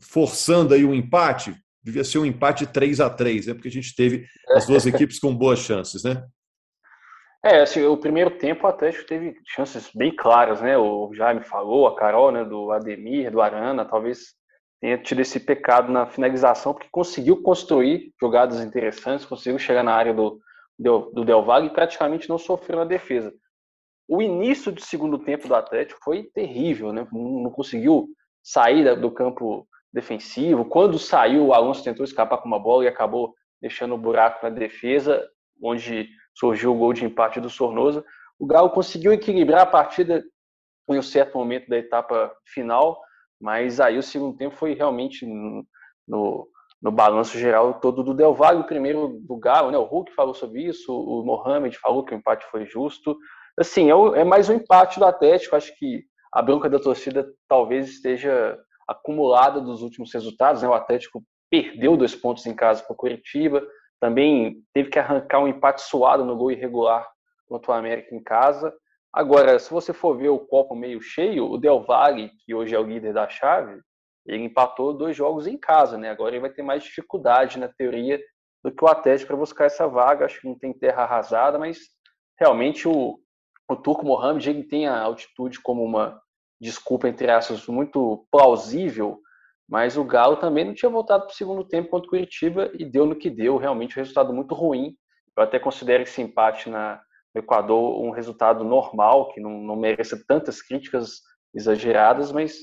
forçando 0.00 0.74
aí 0.74 0.84
um 0.84 0.94
empate, 0.94 1.56
devia 1.82 2.04
ser 2.04 2.18
um 2.18 2.26
empate 2.26 2.66
3 2.66 3.00
a 3.00 3.10
3 3.10 3.46
né? 3.46 3.54
porque 3.54 3.68
a 3.68 3.72
gente 3.72 3.94
teve 3.94 4.26
as 4.50 4.66
duas 4.66 4.84
equipes 4.86 5.18
com 5.18 5.34
boas 5.34 5.60
chances, 5.60 6.02
né? 6.02 6.24
É, 7.46 7.60
assim, 7.60 7.84
o 7.84 7.96
primeiro 7.96 8.32
tempo 8.32 8.66
o 8.66 8.68
Atlético 8.68 9.06
teve 9.06 9.36
chances 9.46 9.88
bem 9.94 10.10
claras, 10.10 10.60
né? 10.60 10.76
O 10.76 11.14
Jaime 11.14 11.44
falou, 11.44 11.86
a 11.86 11.94
Carol, 11.94 12.32
né, 12.32 12.44
do 12.44 12.72
Ademir, 12.72 13.30
do 13.30 13.40
Arana, 13.40 13.84
talvez 13.84 14.34
tenha 14.80 14.98
tido 14.98 15.20
esse 15.20 15.38
pecado 15.38 15.92
na 15.92 16.06
finalização, 16.06 16.74
porque 16.74 16.88
conseguiu 16.90 17.40
construir 17.44 18.12
jogadas 18.20 18.60
interessantes, 18.64 19.24
conseguiu 19.24 19.60
chegar 19.60 19.84
na 19.84 19.94
área 19.94 20.12
do, 20.12 20.40
do, 20.76 21.24
Del 21.24 21.44
Valle 21.44 21.68
e 21.68 21.72
praticamente 21.72 22.28
não 22.28 22.36
sofreu 22.36 22.80
na 22.80 22.84
defesa. 22.84 23.32
O 24.08 24.20
início 24.20 24.72
do 24.72 24.80
segundo 24.80 25.16
tempo 25.16 25.46
do 25.46 25.54
Atlético 25.54 26.00
foi 26.02 26.24
terrível, 26.34 26.92
né? 26.92 27.06
Não 27.12 27.50
conseguiu 27.52 28.08
sair 28.42 29.00
do 29.00 29.10
campo 29.12 29.68
defensivo. 29.92 30.64
Quando 30.64 30.98
saiu, 30.98 31.46
o 31.46 31.54
Alonso 31.54 31.84
tentou 31.84 32.02
escapar 32.02 32.38
com 32.38 32.48
uma 32.48 32.58
bola 32.58 32.82
e 32.82 32.88
acabou 32.88 33.36
deixando 33.62 33.92
o 33.92 33.94
um 33.94 34.00
buraco 34.00 34.40
na 34.42 34.50
defesa, 34.50 35.24
onde 35.62 36.08
surgiu 36.36 36.72
o 36.72 36.78
gol 36.78 36.92
de 36.92 37.04
empate 37.04 37.40
do 37.40 37.50
Sornosa. 37.50 38.04
O 38.38 38.46
Galo 38.46 38.70
conseguiu 38.70 39.12
equilibrar 39.12 39.62
a 39.62 39.66
partida 39.66 40.22
em 40.88 40.98
um 40.98 41.02
certo 41.02 41.36
momento 41.36 41.68
da 41.68 41.78
etapa 41.78 42.32
final, 42.44 43.00
mas 43.40 43.80
aí 43.80 43.98
o 43.98 44.02
segundo 44.02 44.36
tempo 44.36 44.54
foi 44.54 44.74
realmente 44.74 45.26
no, 45.26 45.66
no, 46.80 46.92
balanço 46.92 47.36
geral 47.38 47.80
todo 47.80 48.02
do 48.04 48.14
Del 48.14 48.34
Valle, 48.34 48.60
o 48.60 48.66
primeiro 48.66 49.18
do 49.20 49.36
Galo, 49.36 49.70
né? 49.70 49.78
O 49.78 49.84
Hulk 49.84 50.14
falou 50.14 50.34
sobre 50.34 50.62
isso, 50.62 50.92
o 50.92 51.24
Mohamed 51.24 51.76
falou 51.78 52.04
que 52.04 52.14
o 52.14 52.16
empate 52.16 52.46
foi 52.50 52.66
justo, 52.66 53.16
assim, 53.58 53.90
é, 53.90 54.20
é 54.20 54.24
mais 54.24 54.48
um 54.48 54.54
empate 54.54 54.98
do 54.98 55.04
Atlético. 55.04 55.56
Acho 55.56 55.74
que 55.76 56.04
a 56.32 56.42
bronca 56.42 56.68
da 56.68 56.78
torcida 56.78 57.26
talvez 57.48 57.88
esteja 57.88 58.58
acumulada 58.86 59.60
dos 59.60 59.82
últimos 59.82 60.12
resultados. 60.12 60.62
Né? 60.62 60.68
O 60.68 60.74
Atlético 60.74 61.22
perdeu 61.50 61.96
dois 61.96 62.14
pontos 62.14 62.46
em 62.46 62.54
casa 62.54 62.82
para 62.82 62.92
o 62.92 62.96
Curitiba, 62.96 63.66
também 64.00 64.62
teve 64.72 64.90
que 64.90 64.98
arrancar 64.98 65.40
um 65.40 65.48
empate 65.48 65.82
suado 65.82 66.24
no 66.24 66.36
gol 66.36 66.50
irregular 66.50 67.06
contra 67.48 67.72
o 67.72 67.74
América 67.74 68.14
em 68.14 68.22
casa. 68.22 68.74
Agora, 69.12 69.58
se 69.58 69.70
você 69.70 69.92
for 69.92 70.16
ver 70.16 70.28
o 70.28 70.38
copo 70.38 70.74
meio 70.74 71.00
cheio, 71.00 71.50
o 71.50 71.56
Del 71.56 71.82
Valle, 71.82 72.30
que 72.44 72.54
hoje 72.54 72.74
é 72.74 72.78
o 72.78 72.86
líder 72.86 73.14
da 73.14 73.28
chave, 73.28 73.80
ele 74.26 74.44
empatou 74.44 74.92
dois 74.92 75.16
jogos 75.16 75.46
em 75.46 75.56
casa, 75.56 75.96
né? 75.96 76.10
Agora 76.10 76.34
ele 76.34 76.40
vai 76.40 76.50
ter 76.50 76.62
mais 76.62 76.82
dificuldade 76.82 77.58
na 77.58 77.68
teoria 77.68 78.20
do 78.62 78.72
que 78.72 78.84
o 78.84 78.88
Atlético 78.88 79.28
para 79.28 79.36
buscar 79.36 79.64
essa 79.66 79.86
vaga. 79.86 80.26
Acho 80.26 80.40
que 80.40 80.48
não 80.48 80.58
tem 80.58 80.72
terra 80.72 81.04
arrasada, 81.04 81.58
mas 81.58 81.78
realmente 82.38 82.88
o, 82.88 83.18
o 83.68 83.76
Turco 83.76 84.04
Mohamed 84.04 84.50
ele 84.50 84.64
tem 84.64 84.86
a 84.86 85.00
altitude 85.00 85.60
como 85.60 85.84
uma 85.84 86.20
desculpa, 86.60 87.08
entre 87.08 87.30
aspas, 87.30 87.66
muito 87.66 88.26
plausível, 88.30 89.20
mas 89.68 89.96
o 89.96 90.04
Galo 90.04 90.36
também 90.36 90.64
não 90.64 90.74
tinha 90.74 90.90
voltado 90.90 91.24
para 91.24 91.32
o 91.32 91.36
segundo 91.36 91.64
tempo 91.64 91.88
contra 91.88 92.06
o 92.06 92.10
Curitiba 92.10 92.70
e 92.78 92.84
deu 92.84 93.04
no 93.04 93.16
que 93.16 93.28
deu, 93.28 93.56
realmente 93.56 93.96
um 93.96 94.00
resultado 94.00 94.32
muito 94.32 94.54
ruim. 94.54 94.96
Eu 95.36 95.42
até 95.42 95.58
considero 95.58 96.04
esse 96.04 96.22
empate 96.22 96.70
na, 96.70 97.00
no 97.34 97.40
Equador 97.40 98.00
um 98.02 98.10
resultado 98.10 98.62
normal, 98.62 99.32
que 99.32 99.40
não, 99.40 99.60
não 99.60 99.76
mereça 99.76 100.22
tantas 100.26 100.62
críticas 100.62 101.20
exageradas, 101.54 102.30
mas 102.30 102.56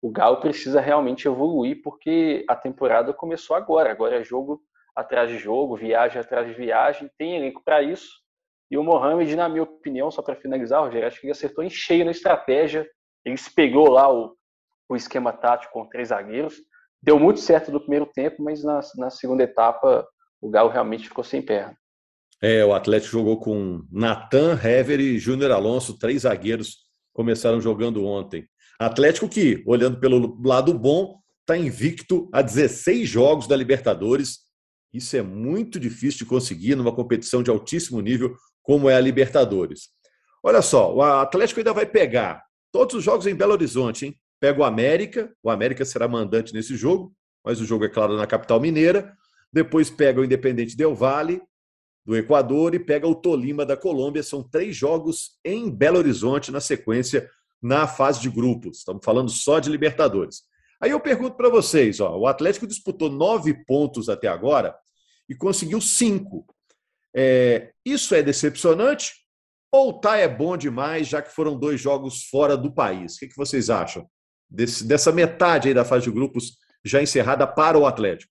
o 0.00 0.10
Galo 0.10 0.36
precisa 0.36 0.80
realmente 0.80 1.26
evoluir 1.26 1.80
porque 1.82 2.44
a 2.48 2.54
temporada 2.54 3.12
começou 3.12 3.56
agora. 3.56 3.90
Agora 3.90 4.20
é 4.20 4.24
jogo 4.24 4.62
atrás 4.94 5.28
de 5.28 5.38
jogo, 5.38 5.76
viagem 5.76 6.20
atrás 6.20 6.46
de 6.46 6.54
viagem, 6.54 7.10
tem 7.18 7.36
elenco 7.36 7.62
para 7.64 7.82
isso. 7.82 8.22
E 8.70 8.78
o 8.78 8.84
Mohamed, 8.84 9.34
na 9.34 9.48
minha 9.48 9.62
opinião, 9.62 10.10
só 10.10 10.22
para 10.22 10.36
finalizar, 10.36 10.82
Rogério, 10.82 11.06
acho 11.06 11.20
que 11.20 11.26
ele 11.26 11.32
acertou 11.32 11.64
em 11.64 11.70
cheio 11.70 12.04
na 12.04 12.10
estratégia. 12.10 12.88
Ele 13.24 13.36
se 13.36 13.52
pegou 13.52 13.90
lá 13.90 14.12
o, 14.12 14.36
o 14.88 14.96
esquema 14.96 15.32
tático 15.32 15.72
com 15.72 15.88
três 15.88 16.08
zagueiros. 16.08 16.54
Deu 17.02 17.18
muito 17.18 17.40
certo 17.40 17.70
no 17.70 17.80
primeiro 17.80 18.06
tempo, 18.06 18.42
mas 18.42 18.64
na, 18.64 18.80
na 18.96 19.10
segunda 19.10 19.42
etapa 19.42 20.06
o 20.40 20.50
Galo 20.50 20.70
realmente 20.70 21.08
ficou 21.08 21.24
sem 21.24 21.42
perna. 21.42 21.76
É, 22.42 22.64
o 22.64 22.74
Atlético 22.74 23.12
jogou 23.12 23.40
com 23.40 23.82
Natan, 23.90 24.58
Hever 24.62 25.00
e 25.00 25.18
Júnior 25.18 25.50
Alonso, 25.50 25.98
três 25.98 26.22
zagueiros 26.22 26.84
começaram 27.12 27.60
jogando 27.60 28.04
ontem. 28.04 28.46
Atlético 28.78 29.28
que, 29.28 29.62
olhando 29.66 29.98
pelo 29.98 30.38
lado 30.44 30.74
bom, 30.74 31.20
está 31.40 31.56
invicto 31.56 32.28
a 32.32 32.42
16 32.42 33.08
jogos 33.08 33.46
da 33.46 33.56
Libertadores. 33.56 34.40
Isso 34.92 35.16
é 35.16 35.22
muito 35.22 35.78
difícil 35.78 36.20
de 36.20 36.26
conseguir 36.26 36.74
numa 36.74 36.94
competição 36.94 37.42
de 37.42 37.50
altíssimo 37.50 38.00
nível 38.00 38.34
como 38.62 38.90
é 38.90 38.96
a 38.96 39.00
Libertadores. 39.00 39.88
Olha 40.42 40.60
só, 40.60 40.94
o 40.94 41.02
Atlético 41.02 41.60
ainda 41.60 41.72
vai 41.72 41.86
pegar 41.86 42.42
todos 42.72 42.94
os 42.94 43.04
jogos 43.04 43.26
em 43.26 43.34
Belo 43.34 43.52
Horizonte, 43.52 44.06
hein? 44.06 44.18
Pega 44.44 44.60
o 44.60 44.64
América, 44.64 45.34
o 45.42 45.48
América 45.48 45.86
será 45.86 46.06
mandante 46.06 46.52
nesse 46.52 46.76
jogo, 46.76 47.16
mas 47.42 47.62
o 47.62 47.64
jogo 47.64 47.86
é 47.86 47.88
claro 47.88 48.14
na 48.14 48.26
capital 48.26 48.60
mineira. 48.60 49.16
Depois 49.50 49.88
pega 49.88 50.20
o 50.20 50.24
Independente 50.24 50.76
Del 50.76 50.94
Vale, 50.94 51.40
do 52.04 52.14
Equador 52.14 52.74
e 52.74 52.78
pega 52.78 53.08
o 53.08 53.14
Tolima 53.14 53.64
da 53.64 53.74
Colômbia. 53.74 54.22
São 54.22 54.42
três 54.42 54.76
jogos 54.76 55.38
em 55.42 55.70
Belo 55.70 55.96
Horizonte 55.96 56.52
na 56.52 56.60
sequência 56.60 57.26
na 57.62 57.86
fase 57.86 58.20
de 58.20 58.28
grupos. 58.28 58.80
Estamos 58.80 59.02
falando 59.02 59.30
só 59.30 59.58
de 59.60 59.70
Libertadores. 59.70 60.42
Aí 60.78 60.90
eu 60.90 61.00
pergunto 61.00 61.38
para 61.38 61.48
vocês: 61.48 61.98
ó, 61.98 62.14
o 62.14 62.26
Atlético 62.26 62.66
disputou 62.66 63.08
nove 63.08 63.64
pontos 63.64 64.10
até 64.10 64.28
agora 64.28 64.76
e 65.26 65.34
conseguiu 65.34 65.80
cinco. 65.80 66.44
É, 67.16 67.72
isso 67.82 68.14
é 68.14 68.22
decepcionante 68.22 69.14
ou 69.72 69.98
tá 69.98 70.18
é 70.18 70.28
bom 70.28 70.54
demais, 70.54 71.08
já 71.08 71.22
que 71.22 71.34
foram 71.34 71.58
dois 71.58 71.80
jogos 71.80 72.24
fora 72.24 72.58
do 72.58 72.70
país? 72.74 73.14
O 73.14 73.20
que, 73.20 73.28
que 73.28 73.36
vocês 73.38 73.70
acham 73.70 74.06
Desse, 74.50 74.84
dessa 74.86 75.10
metade 75.12 75.68
aí 75.68 75.74
da 75.74 75.84
fase 75.84 76.04
de 76.04 76.10
grupos 76.10 76.58
já 76.84 77.02
encerrada 77.02 77.46
para 77.46 77.78
o 77.78 77.86
Atlético? 77.86 78.32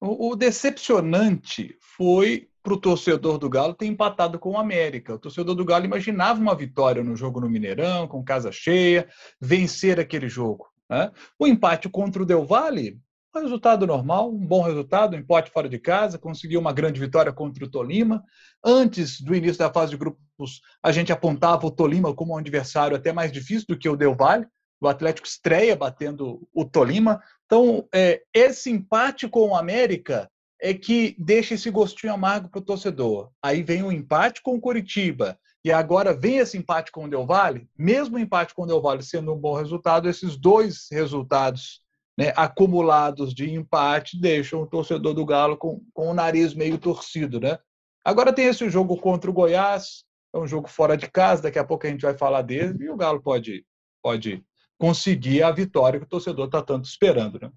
O, 0.00 0.30
o 0.30 0.36
decepcionante 0.36 1.76
foi 1.96 2.48
para 2.62 2.74
o 2.74 2.80
torcedor 2.80 3.38
do 3.38 3.48
Galo 3.48 3.74
ter 3.74 3.86
empatado 3.86 4.38
com 4.38 4.50
o 4.50 4.58
América. 4.58 5.14
O 5.14 5.18
torcedor 5.18 5.54
do 5.54 5.64
Galo 5.64 5.84
imaginava 5.84 6.40
uma 6.40 6.54
vitória 6.54 7.02
no 7.02 7.16
jogo 7.16 7.40
no 7.40 7.48
Mineirão, 7.48 8.06
com 8.06 8.22
casa 8.22 8.52
cheia, 8.52 9.08
vencer 9.40 9.98
aquele 9.98 10.28
jogo. 10.28 10.66
Né? 10.88 11.10
O 11.38 11.46
empate 11.46 11.88
contra 11.88 12.22
o 12.22 12.26
Del 12.26 12.44
Valle, 12.44 13.00
um 13.34 13.40
resultado 13.40 13.86
normal, 13.86 14.30
um 14.30 14.46
bom 14.46 14.62
resultado, 14.62 15.14
um 15.14 15.18
empate 15.18 15.50
fora 15.50 15.68
de 15.68 15.78
casa, 15.78 16.18
conseguiu 16.18 16.60
uma 16.60 16.72
grande 16.72 16.98
vitória 16.98 17.32
contra 17.32 17.64
o 17.64 17.70
Tolima. 17.70 18.22
Antes 18.64 19.20
do 19.20 19.34
início 19.34 19.58
da 19.58 19.72
fase 19.72 19.92
de 19.92 19.96
grupos, 19.96 20.60
a 20.82 20.90
gente 20.90 21.12
apontava 21.12 21.66
o 21.66 21.70
Tolima 21.70 22.12
como 22.14 22.34
um 22.34 22.36
adversário 22.36 22.96
até 22.96 23.12
mais 23.12 23.30
difícil 23.30 23.66
do 23.68 23.78
que 23.78 23.88
o 23.88 23.96
Del 23.96 24.16
Valle. 24.16 24.46
O 24.80 24.88
Atlético 24.88 25.26
estreia 25.26 25.76
batendo 25.76 26.48
o 26.54 26.64
Tolima. 26.64 27.22
Então, 27.44 27.86
é, 27.94 28.22
esse 28.32 28.70
empate 28.70 29.28
com 29.28 29.48
o 29.48 29.56
América 29.56 30.30
é 30.60 30.72
que 30.72 31.14
deixa 31.18 31.54
esse 31.54 31.70
gostinho 31.70 32.12
amargo 32.12 32.48
para 32.48 32.58
o 32.58 32.64
torcedor. 32.64 33.30
Aí 33.42 33.62
vem 33.62 33.82
o 33.82 33.92
empate 33.92 34.42
com 34.42 34.54
o 34.54 34.60
Curitiba 34.60 35.38
e 35.64 35.70
agora 35.70 36.14
vem 36.14 36.38
esse 36.38 36.56
empate 36.56 36.90
com 36.90 37.04
o 37.04 37.08
Del 37.08 37.26
Valle. 37.26 37.68
Mesmo 37.76 38.16
o 38.16 38.20
empate 38.20 38.54
com 38.54 38.62
o 38.62 38.66
Del 38.66 38.80
Valle 38.80 39.02
sendo 39.02 39.32
um 39.32 39.38
bom 39.38 39.54
resultado, 39.54 40.08
esses 40.08 40.36
dois 40.36 40.86
resultados 40.90 41.82
né, 42.18 42.32
acumulados 42.36 43.34
de 43.34 43.50
empate 43.50 44.20
deixam 44.20 44.62
o 44.62 44.66
torcedor 44.66 45.14
do 45.14 45.24
Galo 45.24 45.56
com, 45.56 45.82
com 45.92 46.08
o 46.08 46.14
nariz 46.14 46.54
meio 46.54 46.78
torcido. 46.78 47.40
Né? 47.40 47.58
Agora 48.04 48.32
tem 48.32 48.46
esse 48.46 48.68
jogo 48.70 48.96
contra 48.96 49.30
o 49.30 49.34
Goiás, 49.34 50.04
é 50.34 50.38
um 50.38 50.46
jogo 50.46 50.68
fora 50.68 50.96
de 50.96 51.10
casa, 51.10 51.42
daqui 51.42 51.58
a 51.58 51.64
pouco 51.64 51.86
a 51.86 51.90
gente 51.90 52.02
vai 52.02 52.16
falar 52.16 52.42
dele, 52.42 52.84
e 52.84 52.90
o 52.90 52.96
Galo 52.96 53.20
pode, 53.22 53.64
pode 54.02 54.44
conseguir 54.80 55.42
a 55.42 55.50
vitória 55.50 56.00
que 56.00 56.06
o 56.06 56.08
torcedor 56.08 56.46
está 56.46 56.62
tanto 56.62 56.86
esperando. 56.86 57.38
Né? 57.38 57.52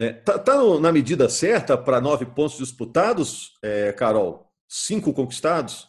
É, 0.00 0.12
tá, 0.12 0.36
tá 0.36 0.56
na 0.80 0.90
medida 0.90 1.28
certa 1.28 1.78
para 1.78 2.00
nove 2.00 2.26
pontos 2.26 2.58
disputados, 2.58 3.56
é, 3.62 3.92
Carol? 3.92 4.50
Cinco 4.68 5.14
conquistados? 5.14 5.88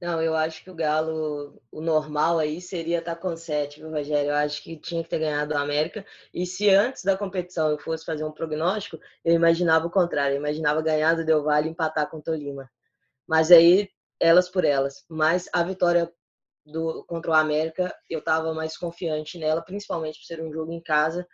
Não, 0.00 0.20
eu 0.20 0.34
acho 0.34 0.64
que 0.64 0.70
o 0.70 0.74
Galo, 0.74 1.62
o 1.70 1.80
normal 1.80 2.38
aí 2.38 2.60
seria 2.60 2.98
estar 2.98 3.14
tá 3.14 3.20
com 3.20 3.36
sete, 3.36 3.80
viu, 3.80 3.90
Rogério? 3.90 4.30
Eu 4.30 4.36
acho 4.36 4.62
que 4.62 4.76
tinha 4.76 5.02
que 5.02 5.08
ter 5.08 5.18
ganhado 5.18 5.54
o 5.54 5.58
América. 5.58 6.04
E 6.32 6.46
se 6.46 6.68
antes 6.70 7.04
da 7.04 7.16
competição 7.16 7.70
eu 7.70 7.78
fosse 7.78 8.04
fazer 8.04 8.24
um 8.24 8.32
prognóstico, 8.32 8.98
eu 9.24 9.34
imaginava 9.34 9.86
o 9.86 9.90
contrário. 9.90 10.34
Eu 10.34 10.40
imaginava 10.40 10.82
ganhar 10.82 11.14
do 11.14 11.24
Del 11.24 11.44
Valle 11.44 11.68
e 11.68 11.70
empatar 11.70 12.10
com 12.10 12.18
o 12.18 12.22
Tolima. 12.22 12.70
Mas 13.26 13.50
aí, 13.50 13.88
elas 14.20 14.48
por 14.48 14.64
elas. 14.64 15.04
Mas 15.08 15.48
a 15.52 15.62
vitória 15.62 16.12
do, 16.64 17.04
contra 17.04 17.30
o 17.30 17.34
América, 17.34 17.94
eu 18.08 18.20
estava 18.20 18.54
mais 18.54 18.76
confiante 18.76 19.38
nela, 19.38 19.62
principalmente 19.62 20.18
por 20.18 20.24
ser 20.24 20.42
um 20.42 20.52
jogo 20.52 20.72
em 20.72 20.80
casa 20.80 21.26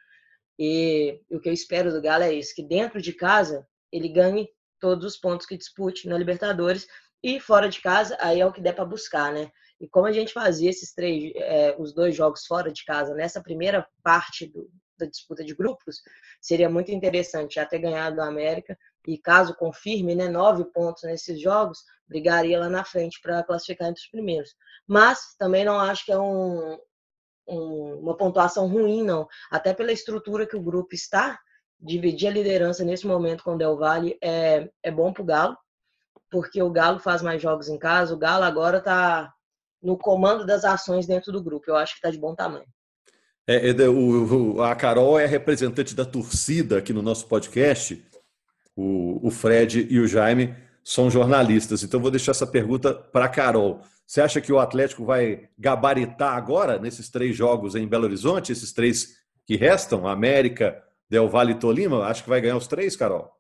e 0.59 1.19
o 1.31 1.41
que 1.41 1.49
eu 1.49 1.53
espero 1.55 1.91
do 1.91 2.03
Galo 2.03 2.25
é 2.25 2.35
isso, 2.35 2.55
que 2.55 2.63
dentro 2.63 3.01
de 3.01 3.15
casa 3.15 3.67
ele 3.91 4.09
ganhe 4.09 4.49
todos 4.79 5.05
os 5.07 5.17
pontos 5.17 5.47
que 5.47 5.57
dispute 5.57 6.07
na 6.07 6.19
Libertadores 6.19 6.87
e 7.23 7.41
fora 7.41 7.69
de 7.69 7.81
casa 7.81 8.17
aí 8.21 8.41
é 8.41 8.47
o 8.47 8.53
que 8.53 8.61
der 8.61 8.75
para 8.75 8.85
buscar, 8.85 9.33
né? 9.33 9.51
E 9.81 9.89
como 9.89 10.07
a 10.07 10.13
gente 10.13 10.33
fazia 10.33 10.69
esses 10.69 10.93
três, 10.93 11.33
é, 11.37 11.75
os 11.79 11.95
dois 11.95 12.15
jogos 12.15 12.45
fora 12.47 12.71
de 12.71 12.85
casa 12.85 13.15
nessa 13.15 13.43
primeira 13.43 13.87
parte 14.03 14.47
do, 14.47 14.71
da 14.99 15.07
disputa 15.07 15.43
de 15.43 15.55
grupos, 15.55 16.03
seria 16.41 16.69
muito 16.69 16.93
interessante 16.93 17.55
já 17.55 17.65
ter 17.65 17.79
ganhado 17.79 18.17
do 18.17 18.23
América 18.23 18.79
e 19.07 19.17
caso 19.17 19.57
confirme, 19.57 20.15
né, 20.15 20.29
nove 20.29 20.65
pontos 20.67 21.03
nesses 21.05 21.41
jogos, 21.41 21.79
brigaria 22.07 22.61
lá 22.61 22.69
na 22.69 22.85
frente 22.85 23.19
para 23.23 23.43
classificar 23.43 23.89
entre 23.89 24.03
os 24.03 24.09
primeiros. 24.09 24.55
Mas 24.87 25.35
também 25.39 25.65
não 25.65 25.81
acho 25.81 26.05
que 26.05 26.13
é 26.13 26.19
um, 26.19 26.79
um, 27.49 28.01
uma 28.03 28.17
pontuação 28.17 28.69
ruim, 28.69 29.03
não. 29.03 29.27
Até 29.51 29.73
pela 29.73 29.93
estrutura 29.93 30.47
que 30.47 30.57
o 30.57 30.63
grupo 30.63 30.95
está, 30.95 31.39
dividir 31.79 32.29
a 32.29 32.33
liderança 32.33 32.85
nesse 32.85 33.07
momento 33.07 33.43
com 33.43 33.55
o 33.55 33.59
Del 33.59 33.79
Valle 33.79 34.19
é, 34.23 34.69
é 34.83 34.91
bom 34.91 35.13
para 35.13 35.23
o 35.23 35.27
Galo, 35.27 35.57
porque 36.31 36.63
o 36.63 36.71
Galo 36.71 36.99
faz 36.99 37.23
mais 37.23 37.41
jogos 37.41 37.69
em 37.69 37.79
casa, 37.79 38.15
o 38.15 38.19
Galo 38.19 38.45
agora 38.45 38.79
está 38.79 39.33
no 39.83 39.97
comando 39.97 40.45
das 40.45 40.65
ações 40.65 41.07
dentro 41.07 41.33
do 41.33 41.43
grupo. 41.43 41.65
Eu 41.69 41.77
acho 41.77 41.93
que 41.93 41.99
está 41.99 42.11
de 42.11 42.19
bom 42.19 42.35
tamanho. 42.35 42.67
É, 43.47 43.71
é, 43.71 43.89
o, 43.89 44.63
a 44.63 44.75
Carol 44.75 45.19
é 45.19 45.27
representante 45.27 45.95
da 45.95 46.05
torcida 46.05 46.79
aqui 46.79 46.93
no 46.93 47.03
nosso 47.03 47.27
podcast. 47.27 48.05
O, 48.77 49.27
o 49.27 49.31
Fred 49.31 49.89
e 49.91 49.99
o 49.99 50.07
Jaime 50.07 50.55
são 50.85 51.11
jornalistas. 51.11 51.83
Então, 51.83 52.01
vou 52.01 52.11
deixar 52.11 52.33
essa 52.33 52.47
pergunta 52.47 52.95
para 52.95 53.25
a 53.25 53.29
Carol. 53.29 53.81
Você 54.07 54.21
acha 54.21 54.41
que 54.41 54.53
o 54.53 54.59
Atlético 54.59 55.05
vai 55.05 55.49
gabaritar 55.59 56.37
agora, 56.37 56.79
nesses 56.79 57.09
três 57.09 57.37
jogos 57.37 57.75
em 57.75 57.87
Belo 57.87 58.05
Horizonte, 58.05 58.53
esses 58.53 58.73
três 58.73 59.17
que 59.47 59.57
restam, 59.57 60.07
América, 60.07 60.83
Del 61.09 61.29
Valle 61.29 61.53
e 61.53 61.59
Tolima? 61.59 62.07
Acho 62.07 62.23
que 62.23 62.29
vai 62.29 62.41
ganhar 62.41 62.57
os 62.57 62.67
três, 62.67 62.97
Carol? 62.97 63.31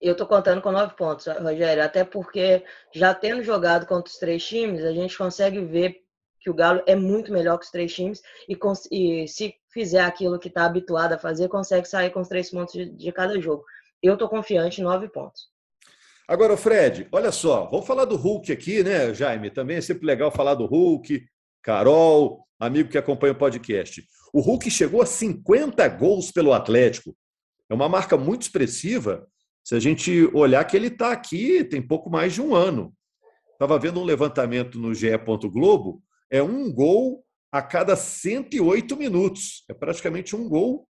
Eu 0.00 0.12
estou 0.12 0.26
contando 0.26 0.60
com 0.60 0.70
nove 0.70 0.94
pontos, 0.94 1.26
Rogério, 1.26 1.82
até 1.82 2.04
porque 2.04 2.62
já 2.92 3.14
tendo 3.14 3.42
jogado 3.42 3.86
contra 3.86 4.10
os 4.10 4.18
três 4.18 4.44
times, 4.44 4.84
a 4.84 4.92
gente 4.92 5.16
consegue 5.16 5.60
ver 5.64 6.02
que 6.40 6.50
o 6.50 6.54
Galo 6.54 6.82
é 6.86 6.94
muito 6.94 7.32
melhor 7.32 7.58
que 7.58 7.64
os 7.64 7.70
três 7.70 7.92
times 7.94 8.22
e, 8.48 8.56
e 8.90 9.26
se 9.26 9.54
fizer 9.72 10.02
aquilo 10.02 10.38
que 10.38 10.48
está 10.48 10.64
habituado 10.64 11.14
a 11.14 11.18
fazer, 11.18 11.48
consegue 11.48 11.88
sair 11.88 12.10
com 12.10 12.20
os 12.20 12.28
três 12.28 12.50
pontos 12.50 12.74
de, 12.74 12.90
de 12.90 13.10
cada 13.10 13.40
jogo. 13.40 13.64
Eu 14.02 14.14
estou 14.14 14.28
confiante 14.28 14.82
nove 14.82 15.08
pontos. 15.08 15.48
Agora, 16.28 16.56
Fred, 16.56 17.08
olha 17.10 17.32
só, 17.32 17.66
vamos 17.66 17.86
falar 17.86 18.04
do 18.04 18.16
Hulk 18.16 18.52
aqui, 18.52 18.82
né, 18.82 19.14
Jaime? 19.14 19.50
Também 19.50 19.76
é 19.76 19.80
sempre 19.80 20.06
legal 20.06 20.30
falar 20.30 20.54
do 20.54 20.66
Hulk, 20.66 21.24
Carol, 21.62 22.44
amigo 22.58 22.90
que 22.90 22.98
acompanha 22.98 23.32
o 23.32 23.38
podcast. 23.38 24.04
O 24.32 24.40
Hulk 24.40 24.70
chegou 24.70 25.02
a 25.02 25.06
50 25.06 25.86
gols 25.88 26.30
pelo 26.30 26.52
Atlético. 26.52 27.16
É 27.68 27.74
uma 27.74 27.88
marca 27.88 28.16
muito 28.16 28.42
expressiva 28.42 29.26
se 29.66 29.74
a 29.74 29.80
gente 29.80 30.30
olhar 30.32 30.64
que 30.64 30.76
ele 30.76 30.86
está 30.86 31.10
aqui 31.10 31.64
tem 31.64 31.82
pouco 31.82 32.08
mais 32.08 32.32
de 32.32 32.40
um 32.40 32.54
ano. 32.54 32.94
Estava 33.50 33.76
vendo 33.80 33.98
um 33.98 34.04
levantamento 34.04 34.78
no 34.78 34.94
GE. 34.94 35.08
Globo, 35.50 36.00
é 36.30 36.40
um 36.40 36.72
gol 36.72 37.24
a 37.50 37.60
cada 37.60 37.96
108 37.96 38.96
minutos. 38.96 39.64
É 39.68 39.74
praticamente 39.74 40.36
um 40.36 40.48
gol 40.48 40.86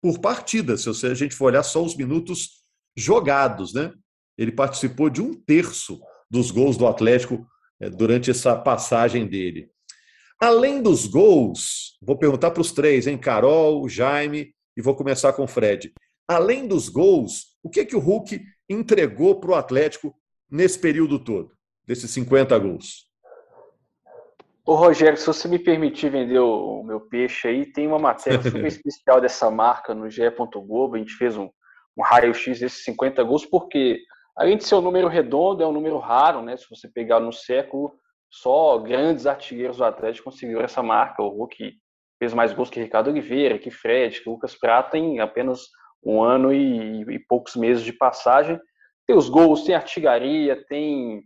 por 0.00 0.20
partida, 0.20 0.76
se 0.76 0.88
a 1.08 1.12
gente 1.12 1.34
for 1.34 1.46
olhar 1.46 1.64
só 1.64 1.82
os 1.82 1.96
minutos 1.96 2.62
jogados, 2.96 3.74
né? 3.74 3.92
ele 4.38 4.52
participou 4.52 5.10
de 5.10 5.20
um 5.20 5.34
terço 5.34 6.00
dos 6.30 6.52
gols 6.52 6.76
do 6.76 6.86
Atlético 6.86 7.44
é, 7.80 7.90
durante 7.90 8.30
essa 8.30 8.54
passagem 8.54 9.26
dele. 9.26 9.68
Além 10.40 10.80
dos 10.80 11.04
gols, 11.04 11.98
vou 12.00 12.16
perguntar 12.16 12.52
para 12.52 12.60
os 12.60 12.70
três, 12.70 13.08
hein? 13.08 13.18
Carol, 13.18 13.88
Jaime, 13.88 14.54
e 14.76 14.80
vou 14.80 14.94
começar 14.94 15.32
com 15.32 15.42
o 15.42 15.48
Fred. 15.48 15.92
Além 16.30 16.68
dos 16.68 16.88
gols, 16.88 17.56
o 17.62 17.68
que, 17.68 17.84
que 17.84 17.96
o 17.96 18.00
Hulk 18.00 18.40
entregou 18.68 19.40
para 19.40 19.50
o 19.50 19.54
Atlético 19.54 20.14
nesse 20.48 20.78
período 20.78 21.18
todo? 21.18 21.50
desses 21.90 22.12
50 22.12 22.56
gols? 22.56 23.10
Ô 24.64 24.74
Rogério, 24.76 25.16
se 25.16 25.26
você 25.26 25.48
me 25.48 25.58
permitir 25.58 26.08
vender 26.08 26.38
o 26.38 26.84
meu 26.84 27.00
peixe 27.00 27.48
aí, 27.48 27.66
tem 27.66 27.88
uma 27.88 27.98
matéria 27.98 28.40
super 28.48 28.66
especial 28.66 29.20
dessa 29.20 29.50
marca 29.50 29.92
no 29.92 30.08
GE. 30.08 30.22
Globo. 30.54 30.94
A 30.94 30.98
gente 30.98 31.14
fez 31.14 31.36
um, 31.36 31.50
um 31.96 32.02
raio-x 32.02 32.60
desses 32.60 32.84
50 32.84 33.24
gols, 33.24 33.44
porque 33.44 33.98
além 34.36 34.56
de 34.56 34.62
ser 34.64 34.76
um 34.76 34.80
número 34.80 35.08
redondo, 35.08 35.64
é 35.64 35.66
um 35.66 35.72
número 35.72 35.98
raro, 35.98 36.42
né? 36.42 36.56
Se 36.56 36.70
você 36.70 36.86
pegar 36.88 37.18
no 37.18 37.32
século, 37.32 37.92
só 38.30 38.78
grandes 38.78 39.26
artilheiros 39.26 39.78
do 39.78 39.84
Atlético 39.84 40.30
conseguiram 40.30 40.60
essa 40.60 40.80
marca. 40.80 41.24
O 41.24 41.28
Hulk 41.28 41.72
fez 42.20 42.32
mais 42.32 42.52
gols 42.52 42.70
que 42.70 42.80
Ricardo 42.80 43.10
Oliveira, 43.10 43.58
que 43.58 43.72
Fred, 43.72 44.20
que 44.20 44.30
Lucas 44.30 44.54
Prata 44.54 44.96
em 44.96 45.18
apenas 45.18 45.62
um 46.04 46.22
ano 46.22 46.52
e, 46.52 47.02
e 47.02 47.18
poucos 47.18 47.56
meses 47.56 47.82
de 47.84 47.92
passagem. 47.92 48.58
Tem 49.06 49.16
os 49.16 49.28
gols, 49.28 49.64
tem 49.64 49.74
artilharia, 49.74 50.64
tem 50.68 51.22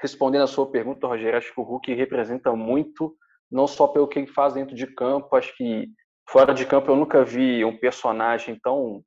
respondendo 0.00 0.42
a 0.42 0.48
sua 0.48 0.70
pergunta, 0.70 1.06
Rogério, 1.06 1.38
acho 1.38 1.54
que 1.54 1.60
o 1.60 1.64
Hulk 1.64 1.94
representa 1.94 2.52
muito, 2.52 3.14
não 3.50 3.68
só 3.68 3.86
pelo 3.86 4.08
que 4.08 4.18
ele 4.18 4.26
faz 4.26 4.54
dentro 4.54 4.74
de 4.74 4.86
campo, 4.86 5.36
acho 5.36 5.56
que 5.56 5.88
fora 6.28 6.52
de 6.52 6.66
campo 6.66 6.90
eu 6.90 6.96
nunca 6.96 7.24
vi 7.24 7.64
um 7.64 7.76
personagem 7.76 8.58
tão 8.60 9.02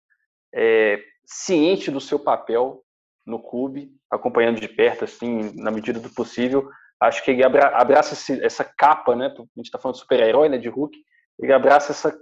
é, 0.54 1.04
ciente 1.26 1.92
do 1.92 2.00
seu 2.00 2.18
papel 2.18 2.82
no 3.26 3.42
clube, 3.42 3.92
acompanhando 4.10 4.62
de 4.62 4.70
perto, 4.70 5.04
assim, 5.04 5.52
na 5.56 5.72
medida 5.72 6.00
do 6.00 6.14
possível. 6.14 6.70
Acho 7.00 7.24
que 7.24 7.32
ele 7.32 7.44
abra, 7.44 7.68
abraça 7.76 8.14
esse, 8.14 8.44
essa 8.44 8.64
capa, 8.64 9.16
né? 9.16 9.26
A 9.26 9.42
gente 9.58 9.66
está 9.66 9.80
falando 9.80 9.96
de 9.96 10.02
super-herói, 10.02 10.48
né? 10.48 10.58
De 10.58 10.70
Hulk. 10.70 10.98
Ele 11.40 11.52
abraça 11.52 11.92
essa 11.92 12.18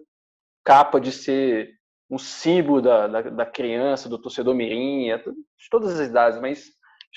capa 0.64 1.00
de 1.00 1.12
ser 1.12 1.72
um 2.10 2.18
símbolo 2.18 2.82
da, 2.82 3.08
da, 3.08 3.22
da 3.22 3.46
criança, 3.46 4.10
do 4.10 4.22
torcedor 4.22 4.54
mirim, 4.54 5.10
é 5.10 5.18
de 5.18 5.70
todas 5.70 6.00
as 6.00 6.08
idades, 6.08 6.40
mas 6.40 6.66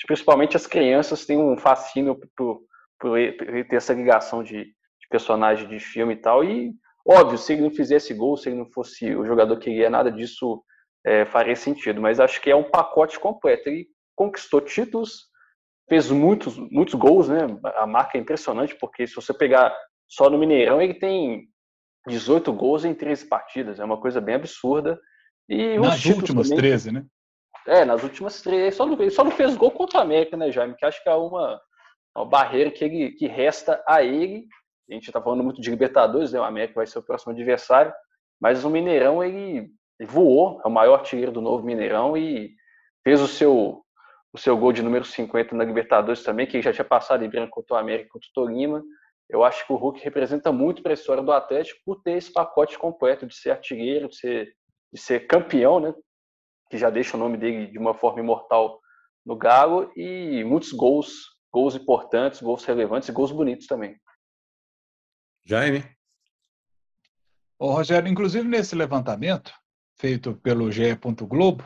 principalmente 0.05 0.55
as 0.55 0.67
crianças 0.67 1.25
têm 1.25 1.37
um 1.37 1.57
fascínio 1.57 2.19
por, 2.35 2.61
por, 2.99 3.17
ter 3.17 3.75
essa 3.75 3.93
ligação 3.93 4.43
de, 4.43 4.63
de, 4.65 5.07
personagem 5.09 5.67
de 5.67 5.79
filme 5.79 6.13
e 6.13 6.17
tal. 6.17 6.43
E, 6.43 6.73
óbvio, 7.05 7.37
se 7.37 7.53
ele 7.53 7.63
não 7.63 7.71
fizesse 7.71 8.13
gol, 8.13 8.37
se 8.37 8.49
ele 8.49 8.57
não 8.57 8.69
fosse 8.71 9.15
o 9.15 9.25
jogador 9.25 9.57
que 9.57 9.69
ele 9.69 9.83
é, 9.83 9.89
nada 9.89 10.11
disso 10.11 10.63
é, 11.05 11.25
faria 11.25 11.55
sentido. 11.55 12.01
Mas 12.01 12.19
acho 12.19 12.41
que 12.41 12.51
é 12.51 12.55
um 12.55 12.69
pacote 12.69 13.19
completo. 13.19 13.69
Ele 13.69 13.87
conquistou 14.15 14.61
títulos, 14.61 15.27
fez 15.89 16.11
muitos, 16.11 16.57
muitos 16.71 16.93
gols, 16.93 17.29
né? 17.29 17.47
A 17.75 17.87
marca 17.87 18.17
é 18.17 18.21
impressionante, 18.21 18.75
porque 18.75 19.07
se 19.07 19.15
você 19.15 19.33
pegar 19.33 19.75
só 20.07 20.29
no 20.29 20.37
Mineirão, 20.37 20.81
ele 20.81 20.93
tem 20.93 21.47
18 22.07 22.51
gols 22.53 22.85
em 22.85 22.93
13 22.93 23.25
partidas. 23.25 23.79
É 23.79 23.85
uma 23.85 23.99
coisa 23.99 24.21
bem 24.21 24.35
absurda. 24.35 24.99
E 25.49 25.77
Nas 25.77 26.03
últimas 26.05 26.49
também, 26.49 26.57
13, 26.57 26.91
né? 26.91 27.05
É, 27.67 27.83
nas 27.83 28.01
últimas 28.01 28.41
três. 28.41 28.75
Só 28.75 28.85
não, 28.85 29.09
só 29.09 29.23
não 29.23 29.31
fez 29.31 29.55
gol 29.55 29.71
contra 29.71 29.99
o 29.99 30.01
América, 30.01 30.37
né, 30.37 30.51
Jaime? 30.51 30.75
Que 30.75 30.85
acho 30.85 31.03
que 31.03 31.09
é 31.09 31.13
uma, 31.13 31.59
uma 32.15 32.25
barreira 32.25 32.71
que, 32.71 32.83
ele, 32.83 33.11
que 33.11 33.27
resta 33.27 33.83
a 33.85 34.01
ele. 34.01 34.47
A 34.89 34.93
gente 34.93 35.07
está 35.07 35.21
falando 35.21 35.43
muito 35.43 35.61
de 35.61 35.69
Libertadores, 35.69 36.31
né? 36.31 36.39
O 36.39 36.45
América 36.45 36.75
vai 36.75 36.87
ser 36.87 36.99
o 36.99 37.03
próximo 37.03 37.33
adversário. 37.33 37.93
Mas 38.39 38.63
o 38.63 38.69
Mineirão, 38.69 39.21
ele, 39.21 39.69
ele 39.99 40.09
voou. 40.09 40.61
É 40.63 40.67
o 40.67 40.71
maior 40.71 40.99
artilheiro 40.99 41.31
do 41.31 41.41
novo 41.41 41.65
Mineirão 41.65 42.15
e 42.15 42.55
fez 43.03 43.19
o 43.21 43.27
seu, 43.27 43.81
o 44.31 44.37
seu 44.37 44.57
gol 44.57 44.71
de 44.71 44.81
número 44.81 45.03
50 45.03 45.53
na 45.53 45.65
Libertadores 45.65 46.23
também, 46.23 46.47
que 46.47 46.61
já 46.61 46.71
tinha 46.71 46.85
passado 46.85 47.25
em 47.25 47.29
branco 47.29 47.51
contra 47.51 47.75
o 47.75 47.79
América 47.79 48.09
contra 48.13 48.29
o 48.29 48.33
Tolima. 48.33 48.81
Eu 49.29 49.43
acho 49.43 49.65
que 49.65 49.73
o 49.73 49.75
Hulk 49.75 50.03
representa 50.03 50.51
muito 50.51 50.81
para 50.81 50.93
a 50.93 50.95
história 50.95 51.21
do 51.21 51.31
Atlético 51.31 51.81
por 51.85 52.01
ter 52.01 52.17
esse 52.17 52.31
pacote 52.31 52.77
completo 52.77 53.27
de 53.27 53.35
ser 53.35 53.51
artilheiro, 53.51 54.07
de 54.07 54.15
ser, 54.15 54.55
de 54.91 54.99
ser 54.99 55.27
campeão, 55.27 55.79
né? 55.79 55.93
que 56.69 56.77
já 56.77 56.89
deixa 56.89 57.17
o 57.17 57.19
nome 57.19 57.37
dele 57.37 57.67
de 57.67 57.77
uma 57.77 57.93
forma 57.93 58.19
imortal 58.19 58.79
no 59.25 59.35
Galo, 59.35 59.91
e 59.95 60.43
muitos 60.45 60.71
gols, 60.71 61.37
gols 61.51 61.75
importantes, 61.75 62.41
gols 62.41 62.63
relevantes 62.63 63.09
e 63.09 63.11
gols 63.11 63.31
bonitos 63.31 63.67
também. 63.67 63.99
Jaime? 65.45 65.83
Ô, 67.59 67.71
Rogério, 67.71 68.07
inclusive 68.07 68.47
nesse 68.47 68.75
levantamento 68.75 69.51
feito 69.97 70.35
pelo 70.35 70.71
GE. 70.71 70.95
Globo, 71.21 71.63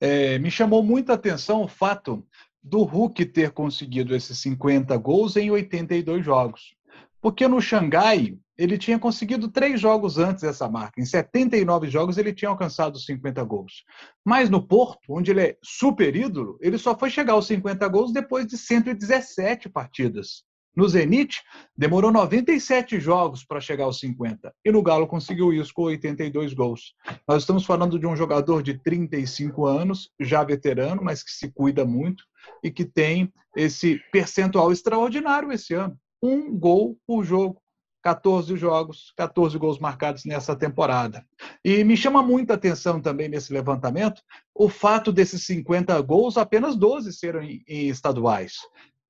é, 0.00 0.38
me 0.38 0.50
chamou 0.50 0.82
muita 0.82 1.14
atenção 1.14 1.62
o 1.62 1.68
fato 1.68 2.26
do 2.62 2.82
Hulk 2.82 3.24
ter 3.26 3.50
conseguido 3.52 4.14
esses 4.14 4.38
50 4.38 4.96
gols 4.98 5.36
em 5.36 5.50
82 5.50 6.24
jogos. 6.24 6.76
Porque 7.20 7.46
no 7.46 7.60
Xangai, 7.60 8.38
ele 8.56 8.78
tinha 8.78 8.98
conseguido 8.98 9.48
três 9.48 9.80
jogos 9.80 10.18
antes 10.18 10.42
dessa 10.42 10.68
marca. 10.68 11.00
Em 11.00 11.04
79 11.04 11.88
jogos, 11.88 12.18
ele 12.18 12.32
tinha 12.32 12.48
alcançado 12.48 12.98
50 12.98 13.42
gols. 13.44 13.84
Mas 14.24 14.50
no 14.50 14.66
Porto, 14.66 15.00
onde 15.10 15.30
ele 15.30 15.40
é 15.40 15.58
super 15.62 16.14
ídolo, 16.14 16.58
ele 16.60 16.78
só 16.78 16.96
foi 16.98 17.10
chegar 17.10 17.34
aos 17.34 17.46
50 17.46 17.86
gols 17.88 18.12
depois 18.12 18.46
de 18.46 18.56
117 18.56 19.68
partidas. 19.68 20.44
No 20.76 20.88
Zenit, 20.88 21.42
demorou 21.76 22.12
97 22.12 23.00
jogos 23.00 23.44
para 23.44 23.60
chegar 23.60 23.84
aos 23.84 23.98
50. 23.98 24.54
E 24.64 24.70
no 24.70 24.82
Galo 24.82 25.06
conseguiu 25.06 25.52
isso 25.52 25.74
com 25.74 25.82
82 25.82 26.54
gols. 26.54 26.94
Nós 27.26 27.42
estamos 27.42 27.64
falando 27.64 27.98
de 27.98 28.06
um 28.06 28.14
jogador 28.14 28.62
de 28.62 28.78
35 28.78 29.66
anos, 29.66 30.10
já 30.20 30.44
veterano, 30.44 31.02
mas 31.02 31.22
que 31.22 31.32
se 31.32 31.50
cuida 31.50 31.84
muito 31.84 32.24
e 32.62 32.70
que 32.70 32.84
tem 32.84 33.32
esse 33.56 34.00
percentual 34.12 34.70
extraordinário 34.70 35.50
esse 35.50 35.74
ano. 35.74 35.98
Um 36.22 36.56
gol 36.56 36.98
por 37.06 37.24
jogo 37.24 37.60
14 38.02 38.56
jogos, 38.56 39.12
14 39.16 39.58
gols 39.58 39.78
marcados 39.78 40.24
nessa 40.24 40.56
temporada. 40.56 41.24
E 41.64 41.84
me 41.84 41.96
chama 41.96 42.22
muita 42.22 42.54
atenção 42.54 43.00
também 43.00 43.28
nesse 43.28 43.52
levantamento 43.52 44.22
o 44.54 44.68
fato 44.68 45.12
desses 45.12 45.44
50 45.44 46.00
gols, 46.02 46.36
apenas 46.36 46.76
12 46.76 47.12
serem 47.12 47.62
em 47.68 47.88
estaduais. 47.88 48.54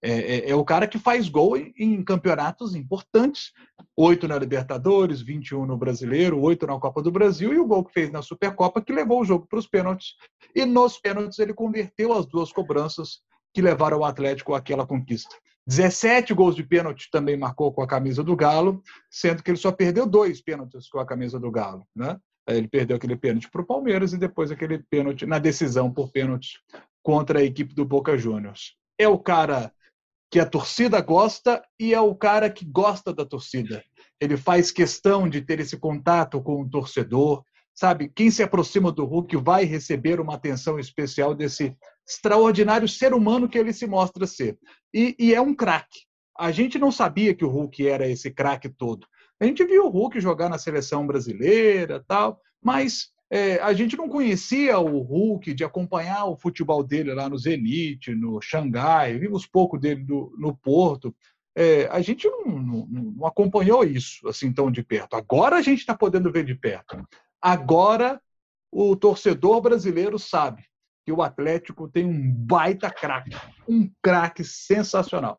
É, 0.02 0.12
é, 0.12 0.50
é, 0.50 0.54
o 0.54 0.64
cara 0.64 0.88
que 0.88 0.98
faz 0.98 1.28
gol 1.28 1.58
em, 1.58 1.74
em 1.78 2.02
campeonatos 2.02 2.74
importantes, 2.74 3.52
oito 3.94 4.26
na 4.26 4.38
Libertadores, 4.38 5.20
21 5.20 5.66
no 5.66 5.76
Brasileiro, 5.76 6.40
oito 6.40 6.66
na 6.66 6.78
Copa 6.78 7.02
do 7.02 7.10
Brasil, 7.10 7.52
e 7.52 7.58
o 7.58 7.66
gol 7.66 7.84
que 7.84 7.92
fez 7.92 8.10
na 8.10 8.22
Supercopa 8.22 8.80
que 8.80 8.94
levou 8.94 9.20
o 9.20 9.24
jogo 9.24 9.46
para 9.46 9.58
os 9.58 9.66
pênaltis. 9.66 10.14
E 10.54 10.64
nos 10.64 10.98
pênaltis 10.98 11.38
ele 11.38 11.52
converteu 11.52 12.14
as 12.14 12.24
duas 12.26 12.50
cobranças 12.50 13.20
que 13.52 13.60
levaram 13.60 13.98
o 13.98 14.04
Atlético 14.04 14.54
àquela 14.54 14.86
conquista. 14.86 15.36
17 15.70 16.34
gols 16.34 16.56
de 16.56 16.64
pênalti 16.64 17.08
também 17.12 17.36
marcou 17.36 17.72
com 17.72 17.80
a 17.80 17.86
camisa 17.86 18.24
do 18.24 18.34
Galo, 18.34 18.82
sendo 19.08 19.40
que 19.40 19.52
ele 19.52 19.56
só 19.56 19.70
perdeu 19.70 20.04
dois 20.04 20.42
pênaltis 20.42 20.88
com 20.88 20.98
a 20.98 21.06
camisa 21.06 21.38
do 21.38 21.48
Galo. 21.48 21.86
Né? 21.94 22.18
Ele 22.48 22.66
perdeu 22.66 22.96
aquele 22.96 23.14
pênalti 23.14 23.48
para 23.48 23.62
o 23.62 23.66
Palmeiras 23.66 24.12
e 24.12 24.18
depois 24.18 24.50
aquele 24.50 24.82
pênalti 24.90 25.24
na 25.26 25.38
decisão 25.38 25.88
por 25.88 26.10
pênalti 26.10 26.58
contra 27.04 27.38
a 27.38 27.44
equipe 27.44 27.72
do 27.72 27.84
Boca 27.84 28.18
Juniors. 28.18 28.74
É 28.98 29.06
o 29.06 29.16
cara 29.16 29.72
que 30.28 30.40
a 30.40 30.46
torcida 30.46 31.00
gosta 31.00 31.62
e 31.78 31.94
é 31.94 32.00
o 32.00 32.16
cara 32.16 32.50
que 32.50 32.64
gosta 32.64 33.14
da 33.14 33.24
torcida. 33.24 33.80
Ele 34.20 34.36
faz 34.36 34.72
questão 34.72 35.28
de 35.28 35.40
ter 35.40 35.60
esse 35.60 35.76
contato 35.76 36.42
com 36.42 36.62
o 36.62 36.68
torcedor, 36.68 37.44
sabe? 37.72 38.10
Quem 38.12 38.28
se 38.28 38.42
aproxima 38.42 38.90
do 38.90 39.04
Hulk 39.04 39.36
vai 39.36 39.64
receber 39.64 40.20
uma 40.20 40.34
atenção 40.34 40.80
especial 40.80 41.32
desse 41.32 41.76
extraordinário 42.10 42.88
ser 42.88 43.14
humano 43.14 43.48
que 43.48 43.56
ele 43.56 43.72
se 43.72 43.86
mostra 43.86 44.26
ser. 44.26 44.58
E, 44.92 45.14
e 45.18 45.34
é 45.34 45.40
um 45.40 45.54
craque. 45.54 46.00
A 46.36 46.50
gente 46.50 46.78
não 46.78 46.90
sabia 46.90 47.34
que 47.34 47.44
o 47.44 47.48
Hulk 47.48 47.86
era 47.86 48.08
esse 48.08 48.30
craque 48.30 48.68
todo. 48.68 49.06
A 49.38 49.46
gente 49.46 49.64
viu 49.64 49.86
o 49.86 49.88
Hulk 49.88 50.20
jogar 50.20 50.48
na 50.48 50.58
seleção 50.58 51.06
brasileira, 51.06 52.04
tal, 52.06 52.40
mas 52.62 53.10
é, 53.30 53.58
a 53.60 53.72
gente 53.72 53.96
não 53.96 54.08
conhecia 54.08 54.78
o 54.78 55.00
Hulk 55.00 55.54
de 55.54 55.64
acompanhar 55.64 56.24
o 56.26 56.36
futebol 56.36 56.82
dele 56.82 57.14
lá 57.14 57.28
no 57.28 57.38
Zenit, 57.38 58.14
no 58.14 58.40
Xangai, 58.42 59.18
vimos 59.18 59.46
pouco 59.46 59.78
dele 59.78 60.02
do, 60.02 60.34
no 60.36 60.54
Porto. 60.56 61.14
É, 61.54 61.86
a 61.90 62.00
gente 62.00 62.28
não, 62.28 62.44
não, 62.46 62.86
não, 62.86 63.26
acompanhou 63.26 63.84
isso 63.84 64.26
assim 64.28 64.52
tão 64.52 64.70
de 64.70 64.82
perto. 64.82 65.14
Agora 65.14 65.56
a 65.56 65.62
gente 65.62 65.80
está 65.80 65.94
podendo 65.94 66.30
ver 66.30 66.44
de 66.44 66.54
perto. 66.54 66.96
Agora 67.40 68.20
o 68.70 68.94
torcedor 68.94 69.60
brasileiro 69.60 70.18
sabe 70.18 70.69
que 71.10 71.12
o 71.12 71.22
Atlético 71.22 71.88
tem 71.88 72.06
um 72.06 72.32
baita 72.32 72.88
craque, 72.88 73.36
um 73.68 73.90
craque 74.00 74.44
sensacional. 74.44 75.36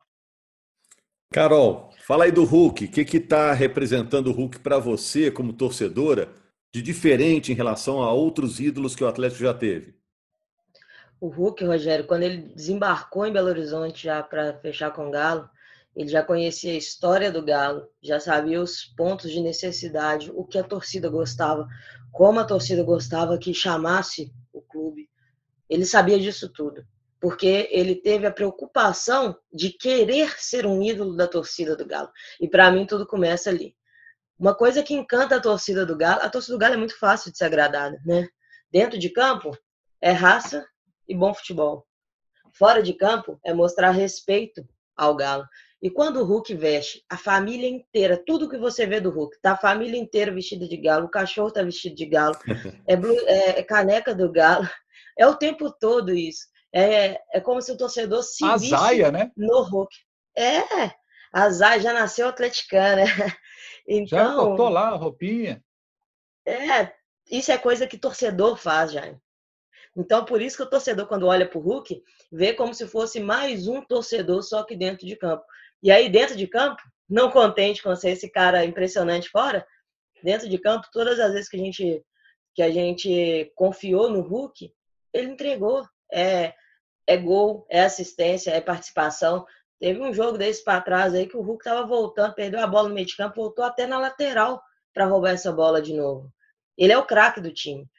Carol, 1.32 1.92
fala 2.06 2.26
aí 2.26 2.32
do 2.32 2.44
Hulk. 2.44 2.86
O 2.86 2.92
que 2.92 3.18
está 3.18 3.54
representando 3.54 4.28
o 4.28 4.34
Hulk 4.34 4.60
para 4.60 4.78
você, 4.78 5.32
como 5.32 5.54
torcedora, 5.54 6.30
de 6.74 6.82
diferente 6.82 7.54
em 7.54 7.56
relação 7.56 8.04
a 8.04 8.12
outros 8.12 8.60
ídolos 8.60 8.98
que 8.98 9.04
o 9.04 9.08
Atlético 9.08 9.44
já 9.44 9.54
teve? 9.54 9.96
O 11.22 11.30
Hulk, 11.30 11.64
Rogério, 11.64 12.06
quando 12.06 12.24
ele 12.24 12.54
desembarcou 12.54 13.26
em 13.26 13.32
Belo 13.32 13.48
Horizonte 13.48 14.04
já 14.04 14.22
para 14.22 14.60
fechar 14.60 14.92
com 14.92 15.08
o 15.08 15.12
Galo, 15.12 15.50
ele 15.96 16.10
já 16.10 16.22
conhecia 16.22 16.74
a 16.74 16.78
história 16.78 17.32
do 17.32 17.46
Galo, 17.46 17.88
já 18.04 18.20
sabia 18.20 18.62
os 18.62 18.84
pontos 18.84 19.32
de 19.32 19.40
necessidade, 19.40 20.32
o 20.34 20.44
que 20.44 20.58
a 20.58 20.64
torcida 20.64 21.08
gostava, 21.08 21.66
como 22.12 22.42
a 22.42 22.46
torcida 22.46 22.84
gostava 22.84 23.38
que 23.38 23.54
chamasse 23.54 24.34
o 24.52 24.62
clube. 24.62 25.01
Ele 25.72 25.86
sabia 25.86 26.20
disso 26.20 26.50
tudo, 26.50 26.86
porque 27.18 27.70
ele 27.72 27.96
teve 27.96 28.28
a 28.28 28.32
preocupação 28.32 29.38
de 29.54 29.70
querer 29.70 30.36
ser 30.38 30.66
um 30.66 30.84
ídolo 30.84 31.16
da 31.16 31.30
torcida 31.30 31.78
do 31.78 31.86
Galo. 31.86 32.10
E 32.42 32.48
para 32.48 32.70
mim 32.70 32.86
tudo 32.86 33.08
começa 33.08 33.50
ali. 33.50 33.74
Uma 34.38 34.54
coisa 34.54 34.84
que 34.84 34.94
encanta 34.94 35.38
a 35.38 35.40
torcida 35.40 35.86
do 35.86 35.96
Galo, 35.96 36.24
a 36.24 36.30
torcida 36.30 36.56
do 36.58 36.60
Galo 36.60 36.74
é 36.74 36.78
muito 36.78 37.00
fácil 37.00 37.32
de 37.32 37.38
ser 37.38 37.46
agradada, 37.46 37.98
né? 38.06 38.28
Dentro 38.70 39.00
de 39.00 39.10
campo 39.10 39.58
é 40.02 40.12
raça 40.12 40.68
e 41.08 41.16
bom 41.16 41.34
futebol. 41.34 41.88
Fora 42.52 42.84
de 42.84 42.94
campo 42.94 43.40
é 43.42 43.54
mostrar 43.54 43.92
respeito 43.92 44.68
ao 44.98 45.16
Galo. 45.16 45.46
E 45.82 45.90
quando 45.90 46.18
o 46.18 46.26
Hulk 46.26 46.54
veste, 46.54 47.04
a 47.10 47.18
família 47.18 47.68
inteira, 47.68 48.22
tudo 48.24 48.50
que 48.50 48.58
você 48.58 48.86
vê 48.86 49.00
do 49.00 49.10
Hulk, 49.10 49.40
tá 49.42 49.54
a 49.54 49.58
família 49.58 49.98
inteira 49.98 50.34
vestida 50.34 50.68
de 50.68 50.78
galo, 50.78 51.06
o 51.06 51.10
cachorro 51.10 51.50
tá 51.50 51.64
vestido 51.64 51.96
de 51.96 52.06
galo, 52.06 52.38
é, 52.86 52.96
blue, 52.96 53.18
é, 53.26 53.60
é 53.60 53.64
caneca 53.64 54.14
do 54.14 54.32
galo, 54.32 54.70
é 55.17 55.28
o 55.28 55.36
tempo 55.36 55.71
todo 55.71 56.13
isso. 56.13 56.45
É, 56.74 57.19
é 57.34 57.41
como 57.41 57.62
se 57.62 57.71
o 57.71 57.78
torcedor 57.78 58.24
se 58.24 58.45
a 58.45 58.58
Zaia, 58.58 59.12
né? 59.12 59.32
no 59.36 59.62
Hulk. 59.63 59.93
É, 60.38 60.91
a 61.34 61.50
Zaia 61.50 61.80
já 61.80 61.93
nasceu 61.93 62.28
atleticana. 62.28 63.04
Então, 63.88 64.19
já 64.19 64.36
botou 64.36 64.69
lá 64.69 64.89
a 64.89 64.95
roupinha. 64.95 65.62
É, 66.45 66.93
isso 67.30 67.52
é 67.52 67.58
coisa 67.58 67.88
que 67.88 67.97
torcedor 67.97 68.56
faz, 68.56 68.91
Jaime. 68.91 69.19
Então, 69.97 70.24
por 70.24 70.41
isso 70.41 70.56
que 70.56 70.63
o 70.63 70.69
torcedor, 70.69 71.08
quando 71.08 71.28
olha 71.28 71.47
para 71.47 71.58
o 71.58 71.62
Hulk, 71.62 72.02
vê 72.32 72.54
como 72.54 72.74
se 72.74 72.88
fosse 72.88 73.19
mais 73.19 73.67
um 73.67 73.82
torcedor, 73.82 74.41
só 74.43 74.63
que 74.63 74.76
dentro 74.76 75.06
de 75.06 75.15
campo. 75.15 75.43
E 75.84 75.91
aí, 75.91 76.10
dentro 76.10 76.38
de 76.38 76.47
campo, 76.47 76.82
não 77.10 77.30
contente 77.30 77.84
com 77.84 77.93
ser 77.95 78.12
esse 78.12 78.30
cara 78.30 78.63
impressionante 78.63 79.30
fora, 79.30 79.65
dentro 80.24 80.47
de 80.47 80.58
campo, 80.58 80.88
todas 80.93 81.19
as 81.19 81.34
vezes 81.34 81.50
que 81.50 81.58
a 81.58 81.60
gente, 81.60 82.06
que 82.56 82.62
a 82.62 82.71
gente 82.71 83.52
confiou 83.56 84.10
no 84.10 84.21
Hulk, 84.21 84.71
ele 85.13 85.32
entregou. 85.32 85.88
É, 86.12 86.54
é 87.08 87.17
gol, 87.17 87.65
é 87.69 87.82
assistência, 87.82 88.52
é 88.52 88.62
participação. 88.62 89.45
Teve 89.80 90.00
um 90.02 90.13
jogo 90.13 90.38
desse 90.38 90.63
para 90.63 90.82
trás 90.82 91.13
aí 91.13 91.28
que 91.28 91.38
o 91.38 91.41
Hulk 91.41 91.62
estava 91.62 91.88
voltando, 91.88 92.36
perdeu 92.36 92.60
a 92.60 92.67
bola 92.67 92.89
no 92.89 92.95
meio 92.95 93.08
de 93.08 93.15
campo, 93.15 93.36
voltou 93.36 93.65
até 93.65 93.88
na 93.88 93.97
lateral 93.97 94.62
para 94.93 95.06
roubar 95.06 95.32
essa 95.32 95.52
bola 95.52 95.82
de 95.82 95.93
novo. 95.93 96.32
Ele 96.78 96.93
é 96.93 96.97
o 96.97 97.06
craque 97.06 97.41
do 97.41 97.52
time 97.52 97.89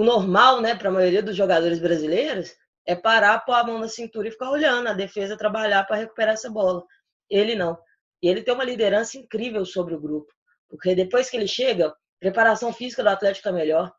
o 0.00 0.04
normal, 0.04 0.62
né, 0.62 0.74
para 0.74 0.88
a 0.88 0.92
maioria 0.92 1.22
dos 1.22 1.36
jogadores 1.36 1.78
brasileiros, 1.78 2.56
é 2.86 2.96
parar, 2.96 3.38
pôr 3.40 3.52
a 3.52 3.64
mão 3.64 3.78
na 3.78 3.86
cintura 3.86 4.28
e 4.28 4.30
ficar 4.30 4.50
olhando 4.50 4.88
a 4.88 4.94
defesa 4.94 5.36
trabalhar 5.36 5.84
para 5.84 5.96
recuperar 5.96 6.34
essa 6.34 6.50
bola. 6.50 6.82
Ele 7.28 7.54
não. 7.54 7.78
E 8.22 8.28
ele 8.28 8.42
tem 8.42 8.54
uma 8.54 8.64
liderança 8.64 9.18
incrível 9.18 9.64
sobre 9.64 9.94
o 9.94 10.00
grupo. 10.00 10.32
Porque 10.68 10.94
depois 10.94 11.28
que 11.28 11.36
ele 11.36 11.46
chega, 11.46 11.94
preparação 12.18 12.72
física 12.72 13.02
do 13.02 13.10
Atlético 13.10 13.48
é 13.48 13.52
melhor. 13.52 13.92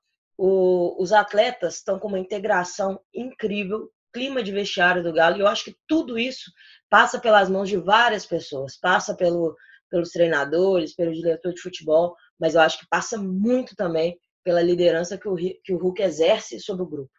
O, 0.44 1.00
os 1.00 1.14
atletas 1.14 1.76
estão 1.76 2.00
com 2.00 2.08
uma 2.08 2.18
integração 2.18 3.00
incrível, 3.14 3.92
clima 4.12 4.42
de 4.42 4.52
vestiário 4.52 5.04
do 5.04 5.14
Galo. 5.14 5.38
E 5.38 5.42
eu 5.42 5.48
acho 5.48 5.66
que 5.66 5.76
tudo 5.88 6.18
isso 6.18 6.52
passa 6.90 7.20
pelas 7.20 7.48
mãos 7.48 7.70
de 7.70 7.78
várias 7.78 8.26
pessoas. 8.26 8.76
Passa 8.76 9.16
pelo, 9.16 9.56
pelos 9.88 10.10
treinadores, 10.10 10.96
pelo 10.96 11.14
diretor 11.14 11.54
de 11.54 11.62
futebol, 11.62 12.16
mas 12.40 12.56
eu 12.56 12.62
acho 12.62 12.80
que 12.80 12.88
passa 12.90 13.20
muito 13.20 13.76
também 13.76 14.18
pela 14.44 14.64
liderança 14.64 15.16
que 15.16 15.30
o, 15.30 15.36
que 15.36 15.74
o 15.74 15.78
Hulk 15.78 16.02
exerce 16.02 16.60
sobre 16.60 16.82
o 16.82 16.90
grupo. 16.90 17.12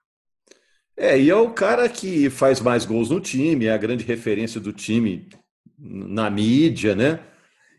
É, 0.97 1.17
e 1.17 1.31
é 1.31 1.37
o 1.37 1.53
cara 1.53 1.89
que 1.89 2.29
faz 2.29 2.61
mais 2.61 2.85
gols 2.85 3.09
no 3.09 3.21
time, 3.21 3.67
é 3.67 3.73
a 3.73 3.79
grande 3.79 4.03
referência 4.03 4.61
do 4.61 4.73
time 4.73 5.29
na 5.79 6.29
mídia, 6.29 6.97
né? 6.97 7.21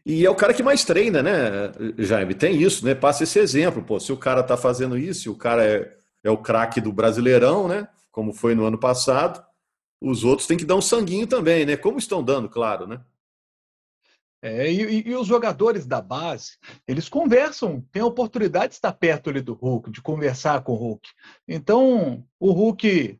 E 0.05 0.25
é 0.25 0.29
o 0.29 0.35
cara 0.35 0.53
que 0.53 0.61
mais 0.61 0.83
treina, 0.83 1.23
né, 1.23 1.71
Jaime? 1.97 2.35
Tem 2.35 2.61
isso, 2.61 2.85
né? 2.85 2.93
Passa 2.93 3.23
esse 3.23 3.39
exemplo, 3.39 3.81
pô. 3.81 3.99
Se 3.99 4.11
o 4.11 4.17
cara 4.17 4.43
tá 4.43 4.57
fazendo 4.57 4.97
isso, 4.97 5.31
o 5.31 5.37
cara 5.37 5.65
é, 5.65 5.95
é 6.23 6.29
o 6.29 6.37
craque 6.37 6.81
do 6.81 6.91
Brasileirão, 6.91 7.67
né? 7.67 7.87
Como 8.11 8.33
foi 8.33 8.53
no 8.53 8.65
ano 8.65 8.77
passado, 8.77 9.43
os 10.01 10.25
outros 10.25 10.45
têm 10.47 10.57
que 10.57 10.65
dar 10.65 10.75
um 10.75 10.81
sanguinho 10.81 11.25
também, 11.25 11.65
né? 11.65 11.77
Como 11.77 11.97
estão 11.97 12.21
dando, 12.21 12.49
claro, 12.49 12.85
né? 12.85 13.01
É, 14.41 14.69
e, 14.69 15.07
e, 15.07 15.15
os 15.15 15.25
jogadores 15.25 15.85
da 15.85 16.01
base, 16.01 16.57
eles 16.85 17.07
conversam, 17.07 17.79
têm 17.93 18.01
a 18.01 18.05
oportunidade 18.05 18.69
de 18.69 18.73
estar 18.73 18.91
perto 18.91 19.29
ali 19.29 19.39
do 19.39 19.53
Hulk, 19.53 19.89
de 19.89 20.01
conversar 20.01 20.61
com 20.63 20.73
o 20.73 20.75
Hulk. 20.75 21.09
Então, 21.47 22.27
o 22.37 22.51
Hulk 22.51 23.17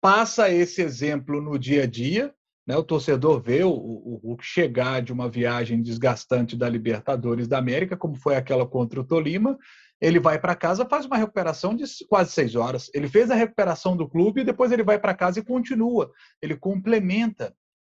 passa 0.00 0.48
esse 0.48 0.80
exemplo 0.80 1.42
no 1.42 1.58
dia 1.58 1.82
a 1.82 1.86
dia, 1.86 2.32
né? 2.66 2.76
o 2.76 2.82
torcedor 2.82 3.40
vê 3.40 3.62
o, 3.62 3.70
o 3.70 4.20
Hulk 4.22 4.44
chegar 4.44 5.00
de 5.00 5.12
uma 5.12 5.28
viagem 5.28 5.80
desgastante 5.80 6.56
da 6.56 6.68
Libertadores 6.68 7.46
da 7.46 7.58
América, 7.58 7.96
como 7.96 8.16
foi 8.16 8.36
aquela 8.36 8.66
contra 8.66 9.00
o 9.00 9.04
Tolima, 9.04 9.58
ele 10.00 10.20
vai 10.20 10.38
para 10.38 10.54
casa, 10.54 10.86
faz 10.86 11.06
uma 11.06 11.16
recuperação 11.16 11.74
de 11.74 11.84
quase 12.08 12.32
seis 12.32 12.54
horas. 12.54 12.90
Ele 12.92 13.08
fez 13.08 13.30
a 13.30 13.34
recuperação 13.34 13.96
do 13.96 14.08
clube 14.08 14.42
e 14.42 14.44
depois 14.44 14.70
ele 14.70 14.82
vai 14.82 14.98
para 14.98 15.14
casa 15.14 15.38
e 15.38 15.44
continua. 15.44 16.10
Ele 16.42 16.56
complementa 16.56 17.54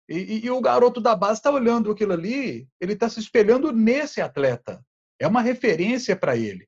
e, 0.10 0.18
e, 0.18 0.46
e 0.46 0.50
o 0.50 0.60
garoto 0.60 1.00
da 1.00 1.16
base 1.16 1.40
está 1.40 1.52
olhando 1.52 1.92
aquilo 1.92 2.14
ali, 2.14 2.68
ele 2.82 2.94
está 2.94 3.08
se 3.08 3.20
espelhando 3.20 3.72
nesse 3.72 4.20
atleta. 4.20 4.84
É 5.20 5.28
uma 5.28 5.42
referência 5.42 6.16
para 6.16 6.36
ele. 6.36 6.68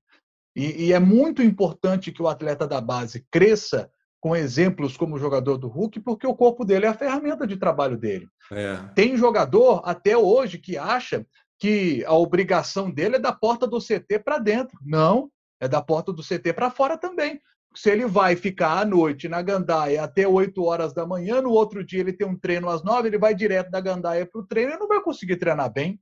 E, 0.55 0.87
e, 0.87 0.93
é 0.93 0.99
muito 0.99 1.41
importante 1.41 2.11
que 2.11 2.21
o 2.21 2.27
atleta 2.27 2.67
da 2.67 2.79
base 2.79 3.25
cresça 3.31 3.89
com 4.21 4.35
exemplos 4.35 4.95
como 4.95 5.15
o 5.15 5.19
jogador 5.19 5.57
do 5.57 5.67
Hulk, 5.67 5.99
porque 5.99 6.25
o 6.25 6.35
corpo 6.35 6.63
dele 6.63 6.85
é 6.85 6.89
a 6.89 6.93
ferramenta 6.93 7.45
de 7.45 7.57
trabalho 7.57 7.97
dele. 7.97 8.27
É. 8.51 8.77
Tem 8.95 9.17
jogador 9.17 9.81
até 9.83 10.15
hoje 10.15 10.57
que 10.57 10.77
acha 10.77 11.25
que 11.59 12.05
a 12.05 12.13
obrigação 12.13 12.89
dele 12.89 13.17
é 13.17 13.19
da 13.19 13.33
porta 13.33 13.67
do 13.67 13.79
CT 13.79 14.19
para 14.23 14.37
dentro. 14.37 14.77
Não, 14.81 15.29
é 15.59 15.67
da 15.67 15.81
porta 15.81 16.13
do 16.13 16.23
CT 16.23 16.53
para 16.53 16.71
fora 16.71 16.97
também 16.97 17.41
se 17.73 17.89
ele 17.89 18.05
vai 18.05 18.35
ficar 18.35 18.79
à 18.79 18.85
noite 18.85 19.29
na 19.29 19.41
Gandaia 19.41 20.03
até 20.03 20.27
8 20.27 20.63
horas 20.63 20.93
da 20.93 21.05
manhã, 21.05 21.41
no 21.41 21.51
outro 21.51 21.83
dia 21.83 22.01
ele 22.01 22.13
tem 22.13 22.27
um 22.27 22.37
treino 22.37 22.69
às 22.69 22.83
9, 22.83 23.07
ele 23.07 23.17
vai 23.17 23.33
direto 23.33 23.71
da 23.71 23.79
Gandaia 23.79 24.25
para 24.25 24.41
o 24.41 24.45
treino 24.45 24.73
e 24.73 24.77
não 24.77 24.87
vai 24.87 25.01
conseguir 25.01 25.37
treinar 25.37 25.71
bem, 25.71 25.99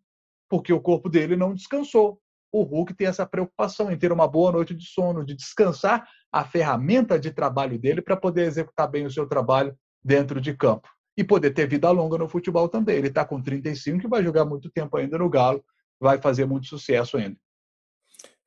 porque 0.50 0.74
o 0.74 0.82
corpo 0.82 1.10
dele 1.10 1.36
não 1.36 1.54
descansou. 1.54 2.20
O 2.52 2.64
Hulk 2.64 2.96
tem 2.96 3.06
essa 3.06 3.28
preocupação 3.28 3.92
em 3.92 3.98
ter 3.98 4.12
uma 4.12 4.28
boa 4.28 4.52
noite 4.52 4.74
de 4.74 4.86
sono, 4.86 5.24
de 5.24 5.36
descansar 5.36 6.08
a 6.32 6.44
ferramenta 6.44 7.20
de 7.20 7.32
trabalho 7.32 7.78
dele 7.78 8.02
para 8.02 8.16
poder 8.16 8.46
executar 8.46 8.90
bem 8.90 9.06
o 9.06 9.12
seu 9.12 9.26
trabalho 9.28 9.76
dentro 10.04 10.40
de 10.40 10.54
campo. 10.54 10.88
E 11.18 11.24
poder 11.24 11.52
ter 11.52 11.68
vida 11.68 11.90
longa 11.92 12.18
no 12.18 12.30
futebol 12.30 12.70
também. 12.70 12.98
Ele 12.98 13.08
está 13.08 13.26
com 13.26 13.42
35 13.42 14.06
e 14.06 14.10
vai 14.10 14.24
jogar 14.24 14.46
muito 14.46 14.70
tempo 14.70 14.96
ainda 14.96 15.18
no 15.18 15.30
Galo, 15.30 15.64
vai 16.00 16.22
fazer 16.22 16.46
muito 16.46 16.68
sucesso 16.68 17.18
ainda. 17.18 17.36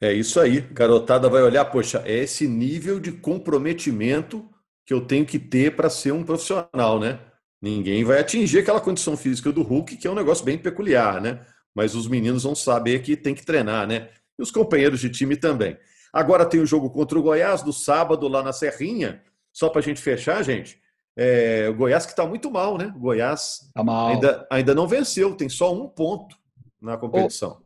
É 0.00 0.12
isso 0.12 0.40
aí. 0.40 0.60
Garotada 0.60 1.28
vai 1.28 1.42
olhar, 1.42 1.64
poxa, 1.66 2.02
é 2.04 2.18
esse 2.18 2.48
nível 2.48 2.98
de 2.98 3.12
comprometimento 3.12 4.48
que 4.84 4.92
eu 4.92 5.06
tenho 5.06 5.24
que 5.24 5.38
ter 5.38 5.76
para 5.76 5.88
ser 5.88 6.12
um 6.12 6.24
profissional, 6.24 6.98
né? 6.98 7.20
Ninguém 7.60 8.02
vai 8.02 8.18
atingir 8.18 8.58
aquela 8.58 8.80
condição 8.80 9.16
física 9.16 9.52
do 9.52 9.62
Hulk, 9.62 9.96
que 9.96 10.08
é 10.08 10.10
um 10.10 10.16
negócio 10.16 10.44
bem 10.44 10.58
peculiar, 10.58 11.20
né? 11.20 11.46
Mas 11.72 11.94
os 11.94 12.08
meninos 12.08 12.42
vão 12.42 12.54
saber 12.54 13.00
que 13.02 13.16
tem 13.16 13.34
que 13.34 13.44
treinar, 13.44 13.86
né? 13.86 14.08
E 14.36 14.42
os 14.42 14.50
companheiros 14.50 14.98
de 14.98 15.08
time 15.08 15.36
também. 15.36 15.78
Agora 16.12 16.44
tem 16.44 16.60
o 16.60 16.66
jogo 16.66 16.90
contra 16.90 17.18
o 17.18 17.22
Goiás 17.22 17.62
do 17.62 17.72
sábado 17.72 18.28
lá 18.28 18.42
na 18.42 18.52
Serrinha. 18.52 19.22
Só 19.52 19.68
para 19.68 19.80
a 19.80 19.82
gente 19.82 20.00
fechar, 20.00 20.42
gente. 20.42 20.80
É, 21.16 21.68
o 21.68 21.74
Goiás 21.74 22.04
que 22.04 22.12
está 22.12 22.26
muito 22.26 22.50
mal, 22.50 22.76
né? 22.76 22.92
O 22.96 23.00
Goiás 23.00 23.70
tá 23.74 23.82
Ainda, 24.08 24.46
ainda 24.50 24.74
não 24.74 24.86
venceu, 24.86 25.34
tem 25.34 25.48
só 25.48 25.72
um 25.72 25.88
ponto 25.88 26.36
na 26.80 26.96
competição. 26.96 27.62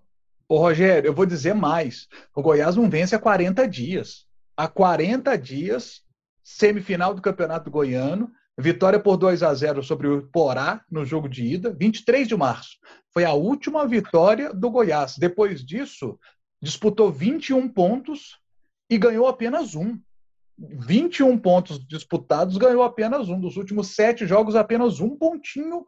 Ô, 0.48 0.58
Rogério, 0.58 1.08
eu 1.08 1.14
vou 1.14 1.26
dizer 1.26 1.54
mais. 1.54 2.08
O 2.34 2.42
Goiás 2.42 2.76
não 2.76 2.88
vence 2.88 3.14
há 3.14 3.18
40 3.18 3.66
dias. 3.66 4.26
Há 4.56 4.68
40 4.68 5.36
dias, 5.36 6.02
semifinal 6.42 7.14
do 7.14 7.22
Campeonato 7.22 7.70
Goiano, 7.70 8.30
vitória 8.58 8.98
por 8.98 9.16
2 9.16 9.42
a 9.42 9.52
0 9.52 9.82
sobre 9.82 10.08
o 10.08 10.26
Porá 10.28 10.82
no 10.90 11.04
jogo 11.04 11.28
de 11.28 11.44
ida, 11.44 11.74
23 11.78 12.26
de 12.26 12.36
março. 12.36 12.78
Foi 13.12 13.24
a 13.24 13.32
última 13.32 13.86
vitória 13.86 14.52
do 14.52 14.70
Goiás. 14.70 15.16
Depois 15.18 15.64
disso, 15.64 16.18
disputou 16.62 17.10
21 17.10 17.68
pontos 17.68 18.38
e 18.90 18.98
ganhou 18.98 19.26
apenas 19.26 19.74
um. 19.74 19.98
21 20.58 21.36
pontos 21.38 21.78
disputados, 21.86 22.56
ganhou 22.56 22.82
apenas 22.82 23.28
um. 23.28 23.38
Dos 23.38 23.56
últimos 23.56 23.94
sete 23.94 24.26
jogos, 24.26 24.56
apenas 24.56 25.00
um 25.00 25.16
pontinho 25.16 25.84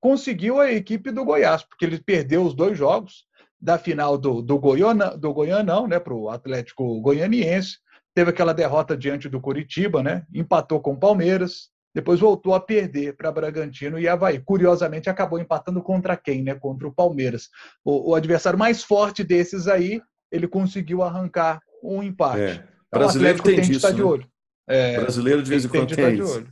conseguiu 0.00 0.60
a 0.60 0.70
equipe 0.70 1.10
do 1.10 1.24
Goiás, 1.24 1.62
porque 1.62 1.84
ele 1.84 1.98
perdeu 1.98 2.44
os 2.44 2.54
dois 2.54 2.76
jogos 2.76 3.24
da 3.58 3.78
final 3.78 4.18
do, 4.18 4.42
do, 4.42 4.58
Goiana, 4.58 5.16
do 5.16 5.32
Goianão, 5.32 5.88
né, 5.88 5.98
para 5.98 6.14
o 6.14 6.28
Atlético 6.28 7.00
Goianiense. 7.00 7.78
Teve 8.14 8.30
aquela 8.30 8.52
derrota 8.52 8.96
diante 8.96 9.28
do 9.28 9.40
Curitiba, 9.40 10.02
né? 10.02 10.26
Empatou 10.32 10.80
com 10.80 10.92
o 10.92 10.98
Palmeiras, 10.98 11.70
depois 11.94 12.18
voltou 12.18 12.54
a 12.54 12.60
perder 12.60 13.16
para 13.16 13.30
Bragantino 13.30 13.98
e 13.98 14.08
Havaí. 14.08 14.40
Curiosamente, 14.40 15.08
acabou 15.08 15.38
empatando 15.38 15.80
contra 15.80 16.16
quem, 16.16 16.42
né? 16.42 16.54
Contra 16.54 16.88
o 16.88 16.92
Palmeiras. 16.92 17.48
O, 17.84 18.10
o 18.10 18.14
adversário 18.14 18.58
mais 18.58 18.82
forte 18.82 19.22
desses 19.22 19.68
aí, 19.68 20.02
ele 20.30 20.48
conseguiu 20.48 21.02
arrancar 21.02 21.60
um 21.82 22.02
empate. 22.02 22.40
É. 22.40 22.52
Então, 22.54 23.00
brasileiro 23.00 23.42
tem, 23.42 23.56
tem 23.56 23.64
disso, 23.64 23.92
de 23.92 24.00
né? 24.00 24.04
olho. 24.04 24.28
É, 24.66 24.98
brasileiro 24.98 25.42
de 25.42 25.50
vez 25.50 25.64
em 25.64 25.68
quando 25.68 25.94
tem, 25.94 26.04
tem 26.04 26.18
isso. 26.18 26.44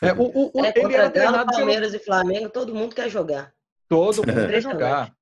É, 0.00 0.12
o, 0.12 0.22
o, 0.22 0.50
o, 0.54 0.64
é, 0.64 0.72
ele 0.76 0.94
era 0.94 1.10
treinado 1.10 1.52
Palmeiras 1.52 1.90
pelo... 1.90 2.02
e 2.02 2.04
Flamengo, 2.04 2.48
todo 2.48 2.74
mundo 2.74 2.94
quer 2.94 3.10
jogar. 3.10 3.52
Todo 3.88 4.18
mundo 4.26 4.48
quer 4.48 4.62
jogar. 4.62 5.12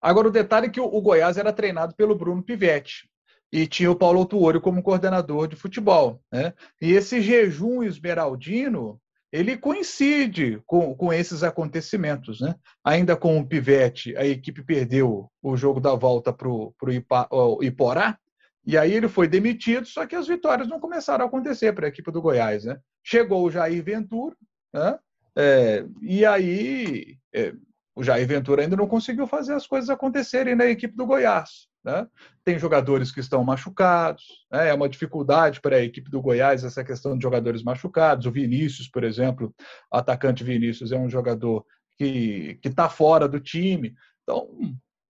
Agora, 0.00 0.28
o 0.28 0.32
detalhe 0.32 0.66
é 0.66 0.70
que 0.70 0.80
o 0.80 1.00
Goiás 1.00 1.38
era 1.38 1.52
treinado 1.52 1.94
pelo 1.96 2.14
Bruno 2.14 2.42
Pivetti 2.42 3.08
e 3.52 3.66
tinha 3.66 3.90
o 3.90 3.96
Paulo 3.96 4.24
Tuori 4.26 4.60
como 4.60 4.82
coordenador 4.82 5.48
de 5.48 5.56
futebol. 5.56 6.22
Né? 6.30 6.52
E 6.80 6.92
esse 6.92 7.20
jejum 7.20 7.82
esmeraldino, 7.82 9.00
ele 9.32 9.56
coincide 9.56 10.62
com, 10.66 10.94
com 10.94 11.12
esses 11.12 11.42
acontecimentos. 11.42 12.40
Né? 12.40 12.54
Ainda 12.84 13.16
com 13.16 13.38
o 13.38 13.46
Pivetti, 13.46 14.16
a 14.16 14.26
equipe 14.26 14.62
perdeu 14.62 15.30
o 15.42 15.56
jogo 15.56 15.80
da 15.80 15.94
volta 15.94 16.32
para 16.32 16.48
o 16.48 17.62
Iporá, 17.62 18.18
e 18.66 18.76
aí 18.76 18.92
ele 18.92 19.08
foi 19.08 19.26
demitido, 19.26 19.86
só 19.86 20.06
que 20.06 20.14
as 20.14 20.26
vitórias 20.26 20.68
não 20.68 20.78
começaram 20.78 21.24
a 21.24 21.28
acontecer 21.28 21.72
para 21.72 21.86
a 21.86 21.88
equipe 21.88 22.10
do 22.10 22.20
Goiás. 22.20 22.64
Né? 22.64 22.78
Chegou 23.02 23.44
o 23.46 23.50
Jair 23.50 23.82
Ventura, 23.82 24.36
né? 24.72 24.98
É, 25.40 25.84
e 26.02 26.26
aí, 26.26 27.16
é, 27.32 27.54
o 27.94 28.02
Jair 28.02 28.26
Ventura 28.26 28.62
ainda 28.62 28.76
não 28.76 28.88
conseguiu 28.88 29.24
fazer 29.26 29.54
as 29.54 29.68
coisas 29.68 29.88
acontecerem 29.88 30.56
na 30.56 30.66
equipe 30.66 30.96
do 30.96 31.06
Goiás. 31.06 31.67
Né? 31.84 32.06
Tem 32.44 32.58
jogadores 32.58 33.10
que 33.10 33.20
estão 33.20 33.42
machucados, 33.44 34.24
né? 34.50 34.68
é 34.68 34.74
uma 34.74 34.88
dificuldade 34.88 35.60
para 35.60 35.76
a 35.76 35.82
equipe 35.82 36.10
do 36.10 36.20
Goiás 36.20 36.64
essa 36.64 36.84
questão 36.84 37.16
de 37.16 37.22
jogadores 37.22 37.62
machucados. 37.62 38.26
O 38.26 38.32
Vinícius, 38.32 38.88
por 38.88 39.04
exemplo, 39.04 39.54
atacante 39.90 40.44
Vinícius 40.44 40.92
é 40.92 40.98
um 40.98 41.08
jogador 41.08 41.64
que 41.96 42.58
está 42.64 42.88
fora 42.88 43.28
do 43.28 43.40
time. 43.40 43.94
Então, 44.22 44.48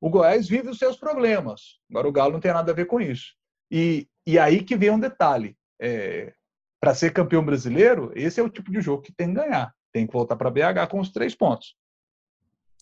o 0.01 0.11
Goiás 0.11 0.49
vive 0.49 0.69
os 0.69 0.79
seus 0.79 0.97
problemas. 0.97 1.79
Agora, 1.91 2.09
o 2.09 2.13
Galo 2.13 2.33
não 2.33 2.41
tem 2.41 2.53
nada 2.53 2.73
a 2.73 2.75
ver 2.75 2.87
com 2.87 3.01
isso. 3.01 3.35
E, 3.71 4.09
e 4.27 4.39
aí 4.39 4.63
que 4.63 4.77
vem 4.77 4.91
um 4.91 5.01
detalhe: 5.01 5.57
é, 5.81 6.33
para 6.81 6.95
ser 6.95 7.13
campeão 7.13 7.45
brasileiro, 7.45 8.13
esse 8.15 8.41
é 8.41 8.43
o 8.43 8.49
tipo 8.49 8.71
de 8.71 8.81
jogo 8.81 9.03
que 9.03 9.13
tem 9.13 9.29
que 9.29 9.35
ganhar. 9.35 9.75
Tem 9.93 10.07
que 10.07 10.13
voltar 10.13 10.37
para 10.37 10.51
BH 10.51 10.89
com 10.91 11.01
os 11.01 11.11
três 11.11 11.35
pontos. 11.35 11.75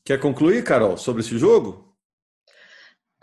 Quer 0.04 0.20
concluir, 0.20 0.62
Carol, 0.62 0.96
sobre 0.96 1.22
esse 1.22 1.36
jogo? 1.38 1.85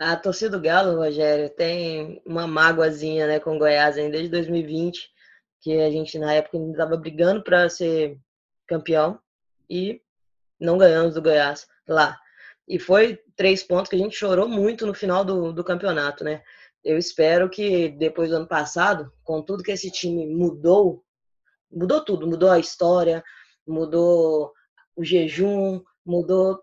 A 0.06 0.16
torcida 0.16 0.58
do 0.58 0.62
Galo, 0.62 0.98
Rogério, 0.98 1.48
tem 1.48 2.20
uma 2.26 2.46
mágoazinha 2.46 3.26
né, 3.26 3.40
com 3.40 3.56
o 3.56 3.58
Goiás 3.58 3.96
ainda 3.96 4.10
desde 4.10 4.28
2020, 4.28 5.10
que 5.62 5.80
a 5.80 5.90
gente 5.90 6.18
na 6.18 6.34
época 6.34 6.58
estava 6.58 6.94
brigando 6.94 7.42
para 7.42 7.70
ser 7.70 8.18
campeão 8.66 9.18
e 9.68 10.02
não 10.60 10.76
ganhamos 10.76 11.14
do 11.14 11.22
Goiás 11.22 11.66
lá. 11.88 12.20
E 12.68 12.78
foi 12.78 13.18
três 13.34 13.62
pontos 13.62 13.88
que 13.88 13.96
a 13.96 13.98
gente 13.98 14.14
chorou 14.14 14.46
muito 14.46 14.84
no 14.84 14.92
final 14.92 15.24
do, 15.24 15.54
do 15.54 15.64
campeonato, 15.64 16.22
né? 16.22 16.42
Eu 16.84 16.98
espero 16.98 17.48
que 17.48 17.88
depois 17.88 18.28
do 18.28 18.36
ano 18.36 18.46
passado, 18.46 19.10
com 19.22 19.40
tudo 19.40 19.62
que 19.62 19.72
esse 19.72 19.90
time 19.90 20.26
mudou, 20.26 21.02
mudou 21.72 22.04
tudo, 22.04 22.26
mudou 22.26 22.50
a 22.50 22.58
história, 22.58 23.24
mudou 23.66 24.52
o 24.94 25.02
jejum, 25.02 25.82
mudou 26.04 26.62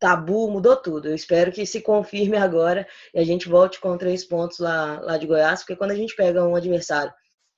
tabu, 0.00 0.50
mudou 0.50 0.76
tudo. 0.76 1.08
Eu 1.08 1.14
espero 1.14 1.52
que 1.52 1.64
se 1.66 1.80
confirme 1.82 2.36
agora 2.36 2.86
e 3.14 3.20
a 3.20 3.24
gente 3.24 3.48
volte 3.48 3.78
com 3.80 3.96
três 3.96 4.24
pontos 4.24 4.58
lá, 4.58 4.98
lá 5.00 5.18
de 5.18 5.26
Goiás, 5.26 5.60
porque 5.60 5.76
quando 5.76 5.92
a 5.92 5.96
gente 5.96 6.16
pega 6.16 6.44
um 6.44 6.56
adversário 6.56 7.12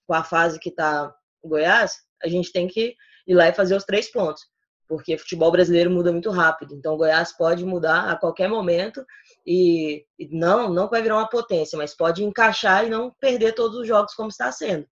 com 0.07 0.14
a 0.14 0.24
fase 0.24 0.59
que 0.59 0.68
está 0.68 1.14
Goiás, 1.44 1.96
a 2.22 2.28
gente 2.28 2.52
tem 2.52 2.68
que 2.68 2.94
ir 3.26 3.35
lá 3.35 3.48
e 3.48 3.55
fazer 3.55 3.76
os 3.76 3.85
três 3.85 4.11
pontos 4.11 4.42
porque 4.92 5.16
futebol 5.16 5.50
brasileiro 5.50 5.90
muda 5.90 6.12
muito 6.12 6.28
rápido. 6.28 6.74
Então, 6.74 6.98
Goiás 6.98 7.35
pode 7.35 7.64
mudar 7.64 8.11
a 8.11 8.16
qualquer 8.16 8.46
momento 8.46 9.02
e, 9.46 10.05
e 10.18 10.28
não, 10.31 10.68
não 10.68 10.87
vai 10.87 11.00
virar 11.00 11.16
uma 11.16 11.31
potência, 11.31 11.78
mas 11.78 11.96
pode 11.96 12.22
encaixar 12.22 12.85
e 12.85 12.90
não 12.90 13.11
perder 13.18 13.55
todos 13.55 13.78
os 13.78 13.88
jogos 13.88 14.12
como 14.14 14.28
está 14.28 14.52
sendo. 14.52 14.87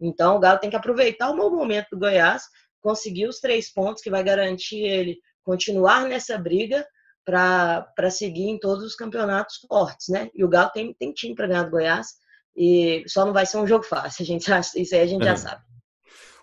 Então, 0.00 0.34
o 0.34 0.40
Galo 0.40 0.58
tem 0.58 0.68
que 0.68 0.74
aproveitar 0.74 1.30
o 1.30 1.36
mau 1.36 1.52
momento 1.52 1.90
do 1.92 2.00
Goiás, 2.00 2.46
conseguir 2.80 3.28
os 3.28 3.38
três 3.38 3.72
pontos 3.72 4.02
que 4.02 4.10
vai 4.10 4.24
garantir 4.24 4.80
ele 4.80 5.20
continuar 5.48 6.06
nessa 6.06 6.36
briga 6.36 6.86
para 7.24 8.10
seguir 8.10 8.48
em 8.48 8.58
todos 8.58 8.84
os 8.84 8.94
campeonatos 8.94 9.56
fortes, 9.68 10.08
né? 10.08 10.30
E 10.34 10.44
o 10.44 10.48
Galo 10.48 10.70
tem, 10.70 10.94
tem 10.98 11.12
time 11.12 11.34
para 11.34 11.46
ganhar 11.46 11.62
do 11.64 11.70
Goiás 11.70 12.08
e 12.56 13.04
só 13.06 13.24
não 13.24 13.32
vai 13.32 13.46
ser 13.46 13.58
um 13.58 13.66
jogo 13.66 13.84
fácil. 13.84 14.22
A 14.24 14.26
gente, 14.26 14.50
isso 14.76 14.94
aí 14.94 15.00
a 15.00 15.06
gente 15.06 15.22
é. 15.22 15.26
já 15.26 15.36
sabe. 15.36 15.62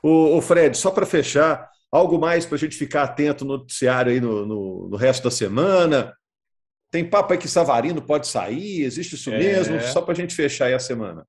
O, 0.02 0.38
o 0.38 0.42
Fred, 0.42 0.78
só 0.78 0.92
para 0.92 1.06
fechar, 1.06 1.70
Algo 1.96 2.20
mais 2.20 2.46
para 2.46 2.56
a 2.56 2.60
gente 2.60 2.76
ficar 2.76 3.04
atento 3.04 3.46
no 3.46 3.58
noticiário 3.58 4.12
aí 4.12 4.20
no, 4.20 4.46
no, 4.46 4.90
no, 4.90 4.98
resto 4.98 5.24
da 5.24 5.32
semana? 5.32 6.14
Tem 6.92 7.10
papo 7.10 7.32
aí 7.32 7.40
que 7.40 7.48
Savarino 7.48 8.02
pode 8.02 8.28
sair? 8.28 8.84
Existe 8.84 9.16
isso 9.16 9.32
é. 9.32 9.38
mesmo? 9.38 9.80
Só 9.82 10.02
para 10.02 10.12
a 10.12 10.16
gente 10.16 10.36
fechar 10.36 10.66
aí 10.66 10.74
a 10.74 10.80
semana. 10.80 11.26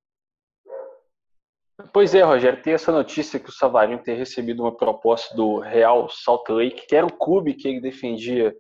Pois 1.93 2.15
é, 2.15 2.23
Rogério, 2.23 2.63
tem 2.63 2.73
essa 2.73 2.91
notícia 2.91 3.39
que 3.39 3.51
o 3.51 3.53
Savarino 3.53 4.03
tem 4.03 4.17
recebido 4.17 4.63
uma 4.63 4.75
proposta 4.75 5.37
do 5.37 5.59
Real 5.59 6.09
Salt 6.09 6.49
Lake, 6.49 6.87
que 6.87 6.97
era 6.97 7.07
o 7.07 7.13
clube 7.13 7.55
que 7.55 7.69
ele 7.69 7.81
defendia 7.81 8.55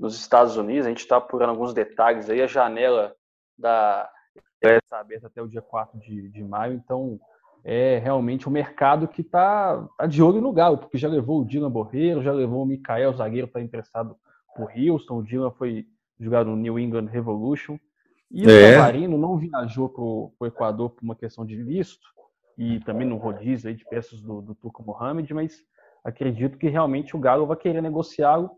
nos 0.00 0.18
Estados 0.18 0.56
Unidos. 0.56 0.86
A 0.86 0.88
gente 0.88 1.00
está 1.00 1.16
apurando 1.16 1.50
alguns 1.50 1.72
detalhes 1.72 2.28
aí. 2.28 2.42
A 2.42 2.46
janela 2.46 3.14
da 3.56 4.10
está 4.64 4.98
aberta 4.98 5.28
até 5.28 5.40
o 5.40 5.48
dia 5.48 5.62
4 5.62 5.98
de, 6.00 6.28
de 6.28 6.42
maio, 6.42 6.74
então 6.74 7.20
é 7.64 7.98
realmente 7.98 8.46
o 8.46 8.50
um 8.50 8.52
mercado 8.52 9.08
que 9.08 9.22
está 9.22 9.86
tá 9.96 10.06
de 10.06 10.22
olho 10.22 10.40
no 10.40 10.52
Galo, 10.52 10.78
porque 10.78 10.98
já 10.98 11.08
levou 11.08 11.40
o 11.40 11.44
Dylan 11.44 11.70
Borreiro, 11.70 12.22
já 12.22 12.32
levou 12.32 12.62
o 12.62 12.66
Mikael, 12.66 13.10
o 13.10 13.16
zagueiro 13.16 13.46
está 13.46 13.60
emprestado 13.60 14.16
por 14.54 14.70
Houston, 14.76 15.18
o 15.18 15.22
Dylan 15.22 15.50
foi 15.52 15.86
jogar 16.18 16.44
no 16.44 16.56
New 16.56 16.78
England 16.78 17.06
Revolution. 17.06 17.78
E 18.30 18.42
é. 18.42 18.46
o 18.46 18.74
Savarino 18.74 19.18
não 19.18 19.36
viajou 19.36 19.88
para 19.88 20.02
o 20.02 20.46
Equador 20.46 20.90
por 20.90 21.02
uma 21.02 21.14
questão 21.14 21.46
de 21.46 21.62
visto, 21.62 22.06
e 22.56 22.80
também 22.80 23.06
no 23.06 23.16
rodízio 23.16 23.74
de 23.74 23.84
peças 23.84 24.20
do, 24.20 24.40
do 24.40 24.54
Turco 24.54 24.82
Mohamed, 24.82 25.32
mas 25.34 25.62
acredito 26.04 26.58
que 26.58 26.68
realmente 26.68 27.14
o 27.14 27.18
Galo 27.18 27.46
vai 27.46 27.56
querer 27.56 27.82
negociá-lo, 27.82 28.50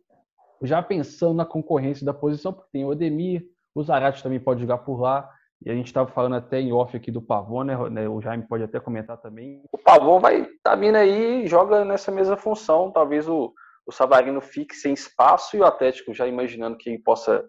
já 0.62 0.82
pensando 0.82 1.34
na 1.34 1.44
concorrência 1.44 2.04
da 2.04 2.14
posição, 2.14 2.52
porque 2.52 2.70
tem 2.72 2.84
o 2.84 2.92
Ademir, 2.92 3.44
o 3.74 3.82
Zarate 3.82 4.22
também 4.22 4.40
pode 4.40 4.60
jogar 4.60 4.78
por 4.78 5.00
lá, 5.00 5.28
e 5.64 5.70
a 5.70 5.74
gente 5.74 5.86
estava 5.86 6.08
falando 6.10 6.36
até 6.36 6.60
em 6.60 6.72
off 6.72 6.96
aqui 6.96 7.10
do 7.10 7.20
Pavon, 7.20 7.64
né, 7.64 7.76
né? 7.90 8.08
O 8.08 8.20
Jaime 8.20 8.46
pode 8.46 8.62
até 8.62 8.78
comentar 8.78 9.16
também. 9.16 9.62
O 9.72 9.78
Pavon 9.78 10.20
vai 10.20 10.46
tá 10.62 10.76
vindo 10.76 10.96
aí 10.96 11.42
e 11.42 11.48
joga 11.48 11.84
nessa 11.84 12.12
mesma 12.12 12.36
função. 12.36 12.92
Talvez 12.92 13.28
o, 13.28 13.52
o 13.84 13.90
Savarino 13.90 14.40
fique 14.40 14.74
sem 14.74 14.92
espaço 14.92 15.56
e 15.56 15.60
o 15.60 15.64
Atlético 15.64 16.14
já 16.14 16.28
imaginando 16.28 16.76
que 16.76 16.96
possa 16.98 17.44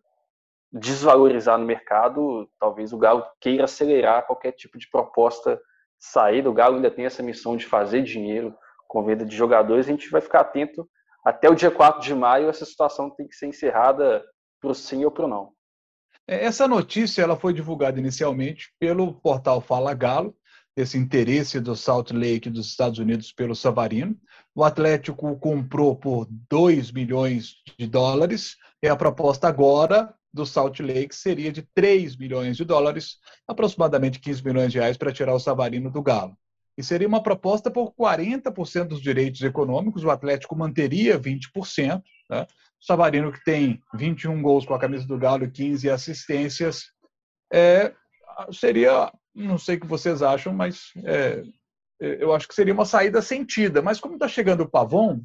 desvalorizar 0.71 1.59
no 1.59 1.65
mercado. 1.65 2.49
Talvez 2.59 2.91
o 2.93 2.97
Galo 2.97 3.23
queira 3.39 3.65
acelerar 3.65 4.25
qualquer 4.25 4.53
tipo 4.53 4.79
de 4.79 4.89
proposta 4.89 5.61
sair 5.99 6.41
do 6.41 6.53
Galo. 6.53 6.77
Ainda 6.77 6.89
tem 6.89 7.05
essa 7.05 7.21
missão 7.21 7.57
de 7.57 7.65
fazer 7.65 8.01
dinheiro 8.03 8.55
com 8.87 9.03
venda 9.03 9.25
de 9.25 9.35
jogadores. 9.35 9.85
A 9.85 9.91
gente 9.91 10.09
vai 10.09 10.21
ficar 10.21 10.41
atento 10.41 10.89
até 11.25 11.49
o 11.49 11.55
dia 11.55 11.69
4 11.69 12.01
de 12.01 12.15
maio. 12.15 12.49
Essa 12.49 12.65
situação 12.65 13.09
tem 13.09 13.27
que 13.27 13.35
ser 13.35 13.47
encerrada 13.47 14.23
para 14.61 14.71
o 14.71 14.75
sim 14.75 15.05
ou 15.05 15.11
para 15.11 15.25
o 15.25 15.27
não. 15.27 15.51
É, 16.27 16.45
essa 16.45 16.67
notícia 16.67 17.21
ela 17.21 17.35
foi 17.35 17.53
divulgada 17.53 17.99
inicialmente 17.99 18.71
pelo 18.79 19.13
portal 19.15 19.59
Fala 19.59 19.93
Galo, 19.93 20.35
esse 20.75 20.97
interesse 20.97 21.59
do 21.59 21.75
Salt 21.75 22.11
Lake 22.11 22.49
dos 22.49 22.67
Estados 22.67 22.99
Unidos 22.99 23.33
pelo 23.33 23.55
Savarino. 23.55 24.15
O 24.55 24.63
Atlético 24.63 25.37
comprou 25.37 25.95
por 25.95 26.27
2 26.49 26.91
milhões 26.91 27.55
de 27.77 27.87
dólares 27.87 28.55
e 28.81 28.87
a 28.87 28.95
proposta 28.95 29.47
agora 29.47 30.13
do 30.33 30.45
Salt 30.45 30.79
Lake 30.79 31.15
seria 31.15 31.51
de 31.51 31.63
3 31.73 32.15
milhões 32.15 32.55
de 32.55 32.63
dólares, 32.63 33.17
aproximadamente 33.47 34.19
15 34.19 34.43
milhões 34.43 34.71
de 34.71 34.79
reais 34.79 34.97
para 34.97 35.11
tirar 35.11 35.33
o 35.33 35.39
Savarino 35.39 35.91
do 35.91 36.01
Galo. 36.01 36.37
E 36.77 36.83
seria 36.83 37.07
uma 37.07 37.21
proposta 37.21 37.69
por 37.69 37.93
40% 37.93 38.87
dos 38.87 39.01
direitos 39.01 39.41
econômicos, 39.41 40.03
o 40.03 40.09
Atlético 40.09 40.55
manteria 40.55 41.19
20%, 41.19 42.01
né? 42.29 42.47
O 42.81 42.85
Savarino, 42.85 43.33
que 43.33 43.43
tem 43.43 43.81
21 43.93 44.41
gols 44.41 44.65
com 44.65 44.73
a 44.73 44.79
camisa 44.79 45.05
do 45.05 45.17
Galo 45.17 45.43
e 45.43 45.51
15 45.51 45.89
assistências, 45.89 46.85
é, 47.51 47.93
seria, 48.53 49.11
não 49.35 49.57
sei 49.57 49.75
o 49.75 49.81
que 49.81 49.87
vocês 49.87 50.21
acham, 50.21 50.53
mas 50.53 50.93
é, 51.03 51.43
eu 51.99 52.33
acho 52.33 52.47
que 52.47 52.55
seria 52.55 52.73
uma 52.73 52.85
saída 52.85 53.21
sentida. 53.21 53.81
Mas 53.81 53.99
como 53.99 54.13
está 54.13 54.29
chegando 54.29 54.61
o 54.61 54.69
Pavon, 54.69 55.21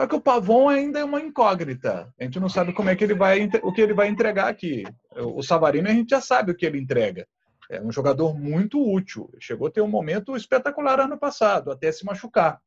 só 0.00 0.06
que 0.06 0.14
o 0.14 0.20
Pavon 0.20 0.68
ainda 0.68 1.00
é 1.00 1.04
uma 1.04 1.20
incógnita. 1.20 2.14
A 2.20 2.22
gente 2.22 2.38
não 2.38 2.48
sabe 2.48 2.72
como 2.72 2.88
é 2.88 2.94
que 2.94 3.02
ele 3.02 3.14
vai, 3.14 3.50
o 3.64 3.72
que 3.72 3.80
ele 3.80 3.92
vai 3.92 4.06
entregar 4.06 4.46
aqui. 4.46 4.84
O 5.16 5.42
Savarino 5.42 5.88
a 5.88 5.92
gente 5.92 6.10
já 6.10 6.20
sabe 6.20 6.52
o 6.52 6.54
que 6.54 6.64
ele 6.64 6.78
entrega. 6.78 7.26
É 7.68 7.82
um 7.82 7.90
jogador 7.90 8.32
muito 8.32 8.80
útil. 8.80 9.28
Chegou 9.40 9.66
a 9.66 9.70
ter 9.72 9.80
um 9.80 9.88
momento 9.88 10.36
espetacular 10.36 11.00
ano 11.00 11.18
passado, 11.18 11.72
até 11.72 11.90
se 11.90 12.04
machucar. 12.04 12.60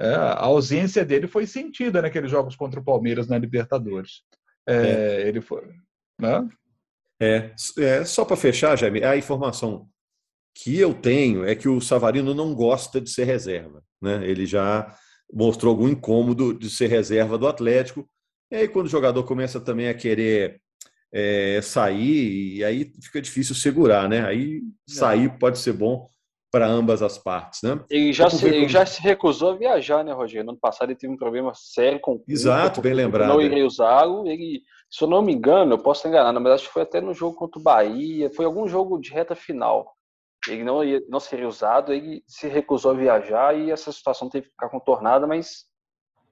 É, 0.00 0.14
a 0.14 0.40
ausência 0.46 1.04
dele 1.04 1.26
foi 1.26 1.46
sentida 1.46 2.00
naqueles 2.00 2.30
jogos 2.30 2.56
contra 2.56 2.80
o 2.80 2.84
Palmeiras 2.84 3.28
na 3.28 3.36
Libertadores. 3.36 4.22
É, 4.66 4.74
é. 4.74 5.28
Ele 5.28 5.42
foi. 5.42 5.68
Né? 6.18 6.48
É, 7.20 7.50
é 7.78 8.04
só 8.06 8.24
para 8.24 8.38
fechar, 8.38 8.78
Jaime, 8.78 9.04
a 9.04 9.18
informação 9.18 9.86
que 10.54 10.78
eu 10.78 10.94
tenho 10.94 11.44
é 11.44 11.54
que 11.54 11.68
o 11.68 11.78
Savarino 11.78 12.32
não 12.32 12.54
gosta 12.54 13.02
de 13.02 13.10
ser 13.10 13.24
reserva. 13.24 13.84
Né? 14.00 14.26
Ele 14.26 14.46
já 14.46 14.96
mostrou 15.32 15.70
algum 15.72 15.88
incômodo 15.88 16.52
de 16.52 16.70
ser 16.70 16.88
reserva 16.88 17.38
do 17.38 17.46
Atlético. 17.46 18.08
E 18.50 18.56
aí, 18.56 18.68
quando 18.68 18.86
o 18.86 18.90
jogador 18.90 19.22
começa 19.24 19.60
também 19.60 19.88
a 19.88 19.94
querer 19.94 20.60
é, 21.12 21.60
sair, 21.62 22.56
e 22.56 22.64
aí 22.64 22.92
fica 23.02 23.20
difícil 23.20 23.54
segurar, 23.54 24.08
né? 24.08 24.24
Aí 24.26 24.60
sair 24.86 25.38
pode 25.38 25.58
ser 25.58 25.72
bom 25.72 26.08
para 26.50 26.66
ambas 26.66 27.00
as 27.00 27.16
partes, 27.16 27.60
né? 27.62 27.80
Ele 27.88 28.12
já, 28.12 28.28
se, 28.28 28.44
ele 28.44 28.68
já 28.68 28.84
se 28.84 29.00
recusou 29.00 29.50
a 29.50 29.56
viajar, 29.56 30.04
né, 30.04 30.12
Rogério? 30.12 30.44
No 30.44 30.52
ano 30.52 30.60
passado 30.60 30.90
ele 30.90 30.98
teve 30.98 31.12
um 31.12 31.16
problema 31.16 31.52
sério 31.54 32.00
com 32.00 32.14
o 32.14 32.24
Exato, 32.26 32.80
bem 32.80 32.92
lembrado. 32.92 33.28
Não 33.28 33.40
irei 33.40 33.62
usá-lo. 33.62 34.26
Ele, 34.26 34.62
se 34.90 35.04
eu 35.04 35.08
não 35.08 35.22
me 35.22 35.32
engano, 35.32 35.74
eu 35.74 35.78
posso 35.78 36.08
enganar, 36.08 36.32
mas 36.40 36.54
acho 36.54 36.66
que 36.66 36.72
foi 36.72 36.82
até 36.82 37.00
no 37.00 37.14
jogo 37.14 37.36
contra 37.36 37.60
o 37.60 37.62
Bahia, 37.62 38.30
foi 38.34 38.44
algum 38.44 38.66
jogo 38.66 38.98
de 38.98 39.12
reta 39.12 39.36
final. 39.36 39.94
Ele 40.48 40.64
não, 40.64 40.82
ia, 40.82 41.02
não 41.08 41.20
seria 41.20 41.46
usado, 41.46 41.92
ele 41.92 42.22
se 42.26 42.48
recusou 42.48 42.92
a 42.92 42.94
viajar 42.94 43.56
e 43.58 43.70
essa 43.70 43.92
situação 43.92 44.28
teve 44.30 44.46
que 44.46 44.52
ficar 44.52 44.68
contornada, 44.68 45.26
mas 45.26 45.66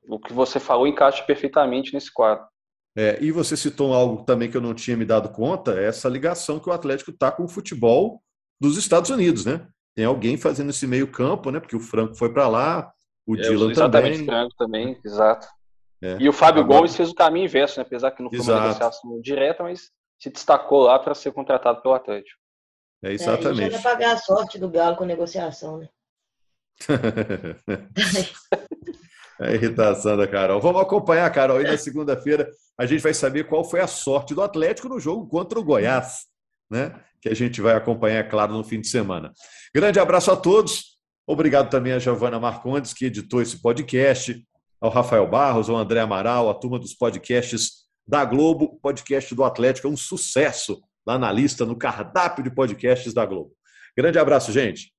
o 0.08 0.18
que 0.18 0.32
você 0.32 0.58
falou 0.58 0.86
encaixa 0.86 1.22
perfeitamente 1.24 1.92
nesse 1.92 2.12
quadro. 2.12 2.46
É, 2.96 3.18
e 3.22 3.30
você 3.30 3.56
citou 3.56 3.94
algo 3.94 4.24
também 4.24 4.50
que 4.50 4.56
eu 4.56 4.62
não 4.62 4.74
tinha 4.74 4.96
me 4.96 5.04
dado 5.04 5.28
conta, 5.28 5.78
é 5.78 5.84
essa 5.84 6.08
ligação 6.08 6.58
que 6.58 6.68
o 6.68 6.72
Atlético 6.72 7.10
está 7.10 7.30
com 7.30 7.44
o 7.44 7.48
futebol 7.48 8.22
dos 8.58 8.76
Estados 8.76 9.10
Unidos, 9.10 9.44
né? 9.44 9.68
tem 9.98 10.04
alguém 10.04 10.36
fazendo 10.36 10.70
esse 10.70 10.86
meio 10.86 11.10
campo, 11.10 11.50
né? 11.50 11.58
Porque 11.58 11.74
o 11.74 11.80
Franco 11.80 12.14
foi 12.14 12.32
para 12.32 12.46
lá, 12.46 12.92
O 13.26 13.34
é, 13.34 13.40
Dylan 13.40 13.72
exatamente, 13.72 14.24
também. 14.24 14.48
também, 14.56 15.00
exato. 15.04 15.48
É. 16.00 16.18
E 16.20 16.28
o 16.28 16.32
Fábio 16.32 16.62
Agora... 16.62 16.78
Gomes 16.78 16.94
fez 16.94 17.10
o 17.10 17.14
caminho 17.16 17.46
inverso, 17.46 17.80
né? 17.80 17.84
apesar 17.84 18.12
que 18.12 18.22
não 18.22 18.30
foi 18.30 18.38
exato. 18.38 18.60
uma 18.60 18.68
negociação 18.68 19.20
direta, 19.20 19.64
mas 19.64 19.90
se 20.16 20.30
destacou 20.30 20.84
lá 20.84 21.00
para 21.00 21.16
ser 21.16 21.32
contratado 21.32 21.82
pelo 21.82 21.94
Atlético. 21.94 22.40
É, 23.02 23.12
exatamente. 23.12 23.62
É, 23.62 23.66
a 23.66 23.70
gente 23.70 23.82
pagar 23.82 24.12
a 24.12 24.18
sorte 24.18 24.58
do 24.58 24.68
Galo 24.68 24.96
com 24.96 25.04
negociação, 25.04 25.78
né? 25.78 25.88
a 29.40 29.50
irritação 29.52 30.16
da 30.16 30.26
Carol. 30.26 30.60
Vamos 30.60 30.82
acompanhar, 30.82 31.30
Carol, 31.32 31.60
e 31.60 31.64
na 31.64 31.76
segunda-feira 31.76 32.48
a 32.78 32.86
gente 32.86 33.02
vai 33.02 33.14
saber 33.14 33.44
qual 33.44 33.64
foi 33.64 33.80
a 33.80 33.86
sorte 33.86 34.34
do 34.34 34.42
Atlético 34.42 34.88
no 34.88 35.00
jogo 35.00 35.26
contra 35.28 35.58
o 35.58 35.64
Goiás, 35.64 36.26
né? 36.70 37.00
Que 37.20 37.28
a 37.28 37.34
gente 37.34 37.60
vai 37.60 37.74
acompanhar, 37.74 38.18
é 38.18 38.22
claro, 38.22 38.52
no 38.52 38.62
fim 38.62 38.80
de 38.80 38.88
semana. 38.88 39.32
Grande 39.74 39.98
abraço 39.98 40.30
a 40.30 40.36
todos. 40.36 40.98
Obrigado 41.26 41.68
também 41.68 41.92
a 41.92 41.98
Giovana 41.98 42.38
Marcondes, 42.38 42.92
que 42.92 43.06
editou 43.06 43.42
esse 43.42 43.60
podcast, 43.60 44.40
ao 44.80 44.90
Rafael 44.90 45.26
Barros, 45.26 45.68
ao 45.68 45.76
André 45.76 46.00
Amaral, 46.00 46.48
a 46.48 46.54
turma 46.54 46.78
dos 46.78 46.94
podcasts 46.94 47.88
da 48.06 48.24
Globo. 48.24 48.66
O 48.66 48.80
podcast 48.80 49.34
do 49.34 49.42
Atlético 49.42 49.88
é 49.88 49.90
um 49.90 49.96
sucesso 49.96 50.80
lá 51.08 51.18
na 51.18 51.32
lista, 51.32 51.64
no 51.64 51.74
cardápio 51.74 52.44
de 52.44 52.50
podcasts 52.50 53.14
da 53.14 53.24
Globo. 53.24 53.52
Grande 53.96 54.18
abraço, 54.18 54.52
gente. 54.52 54.92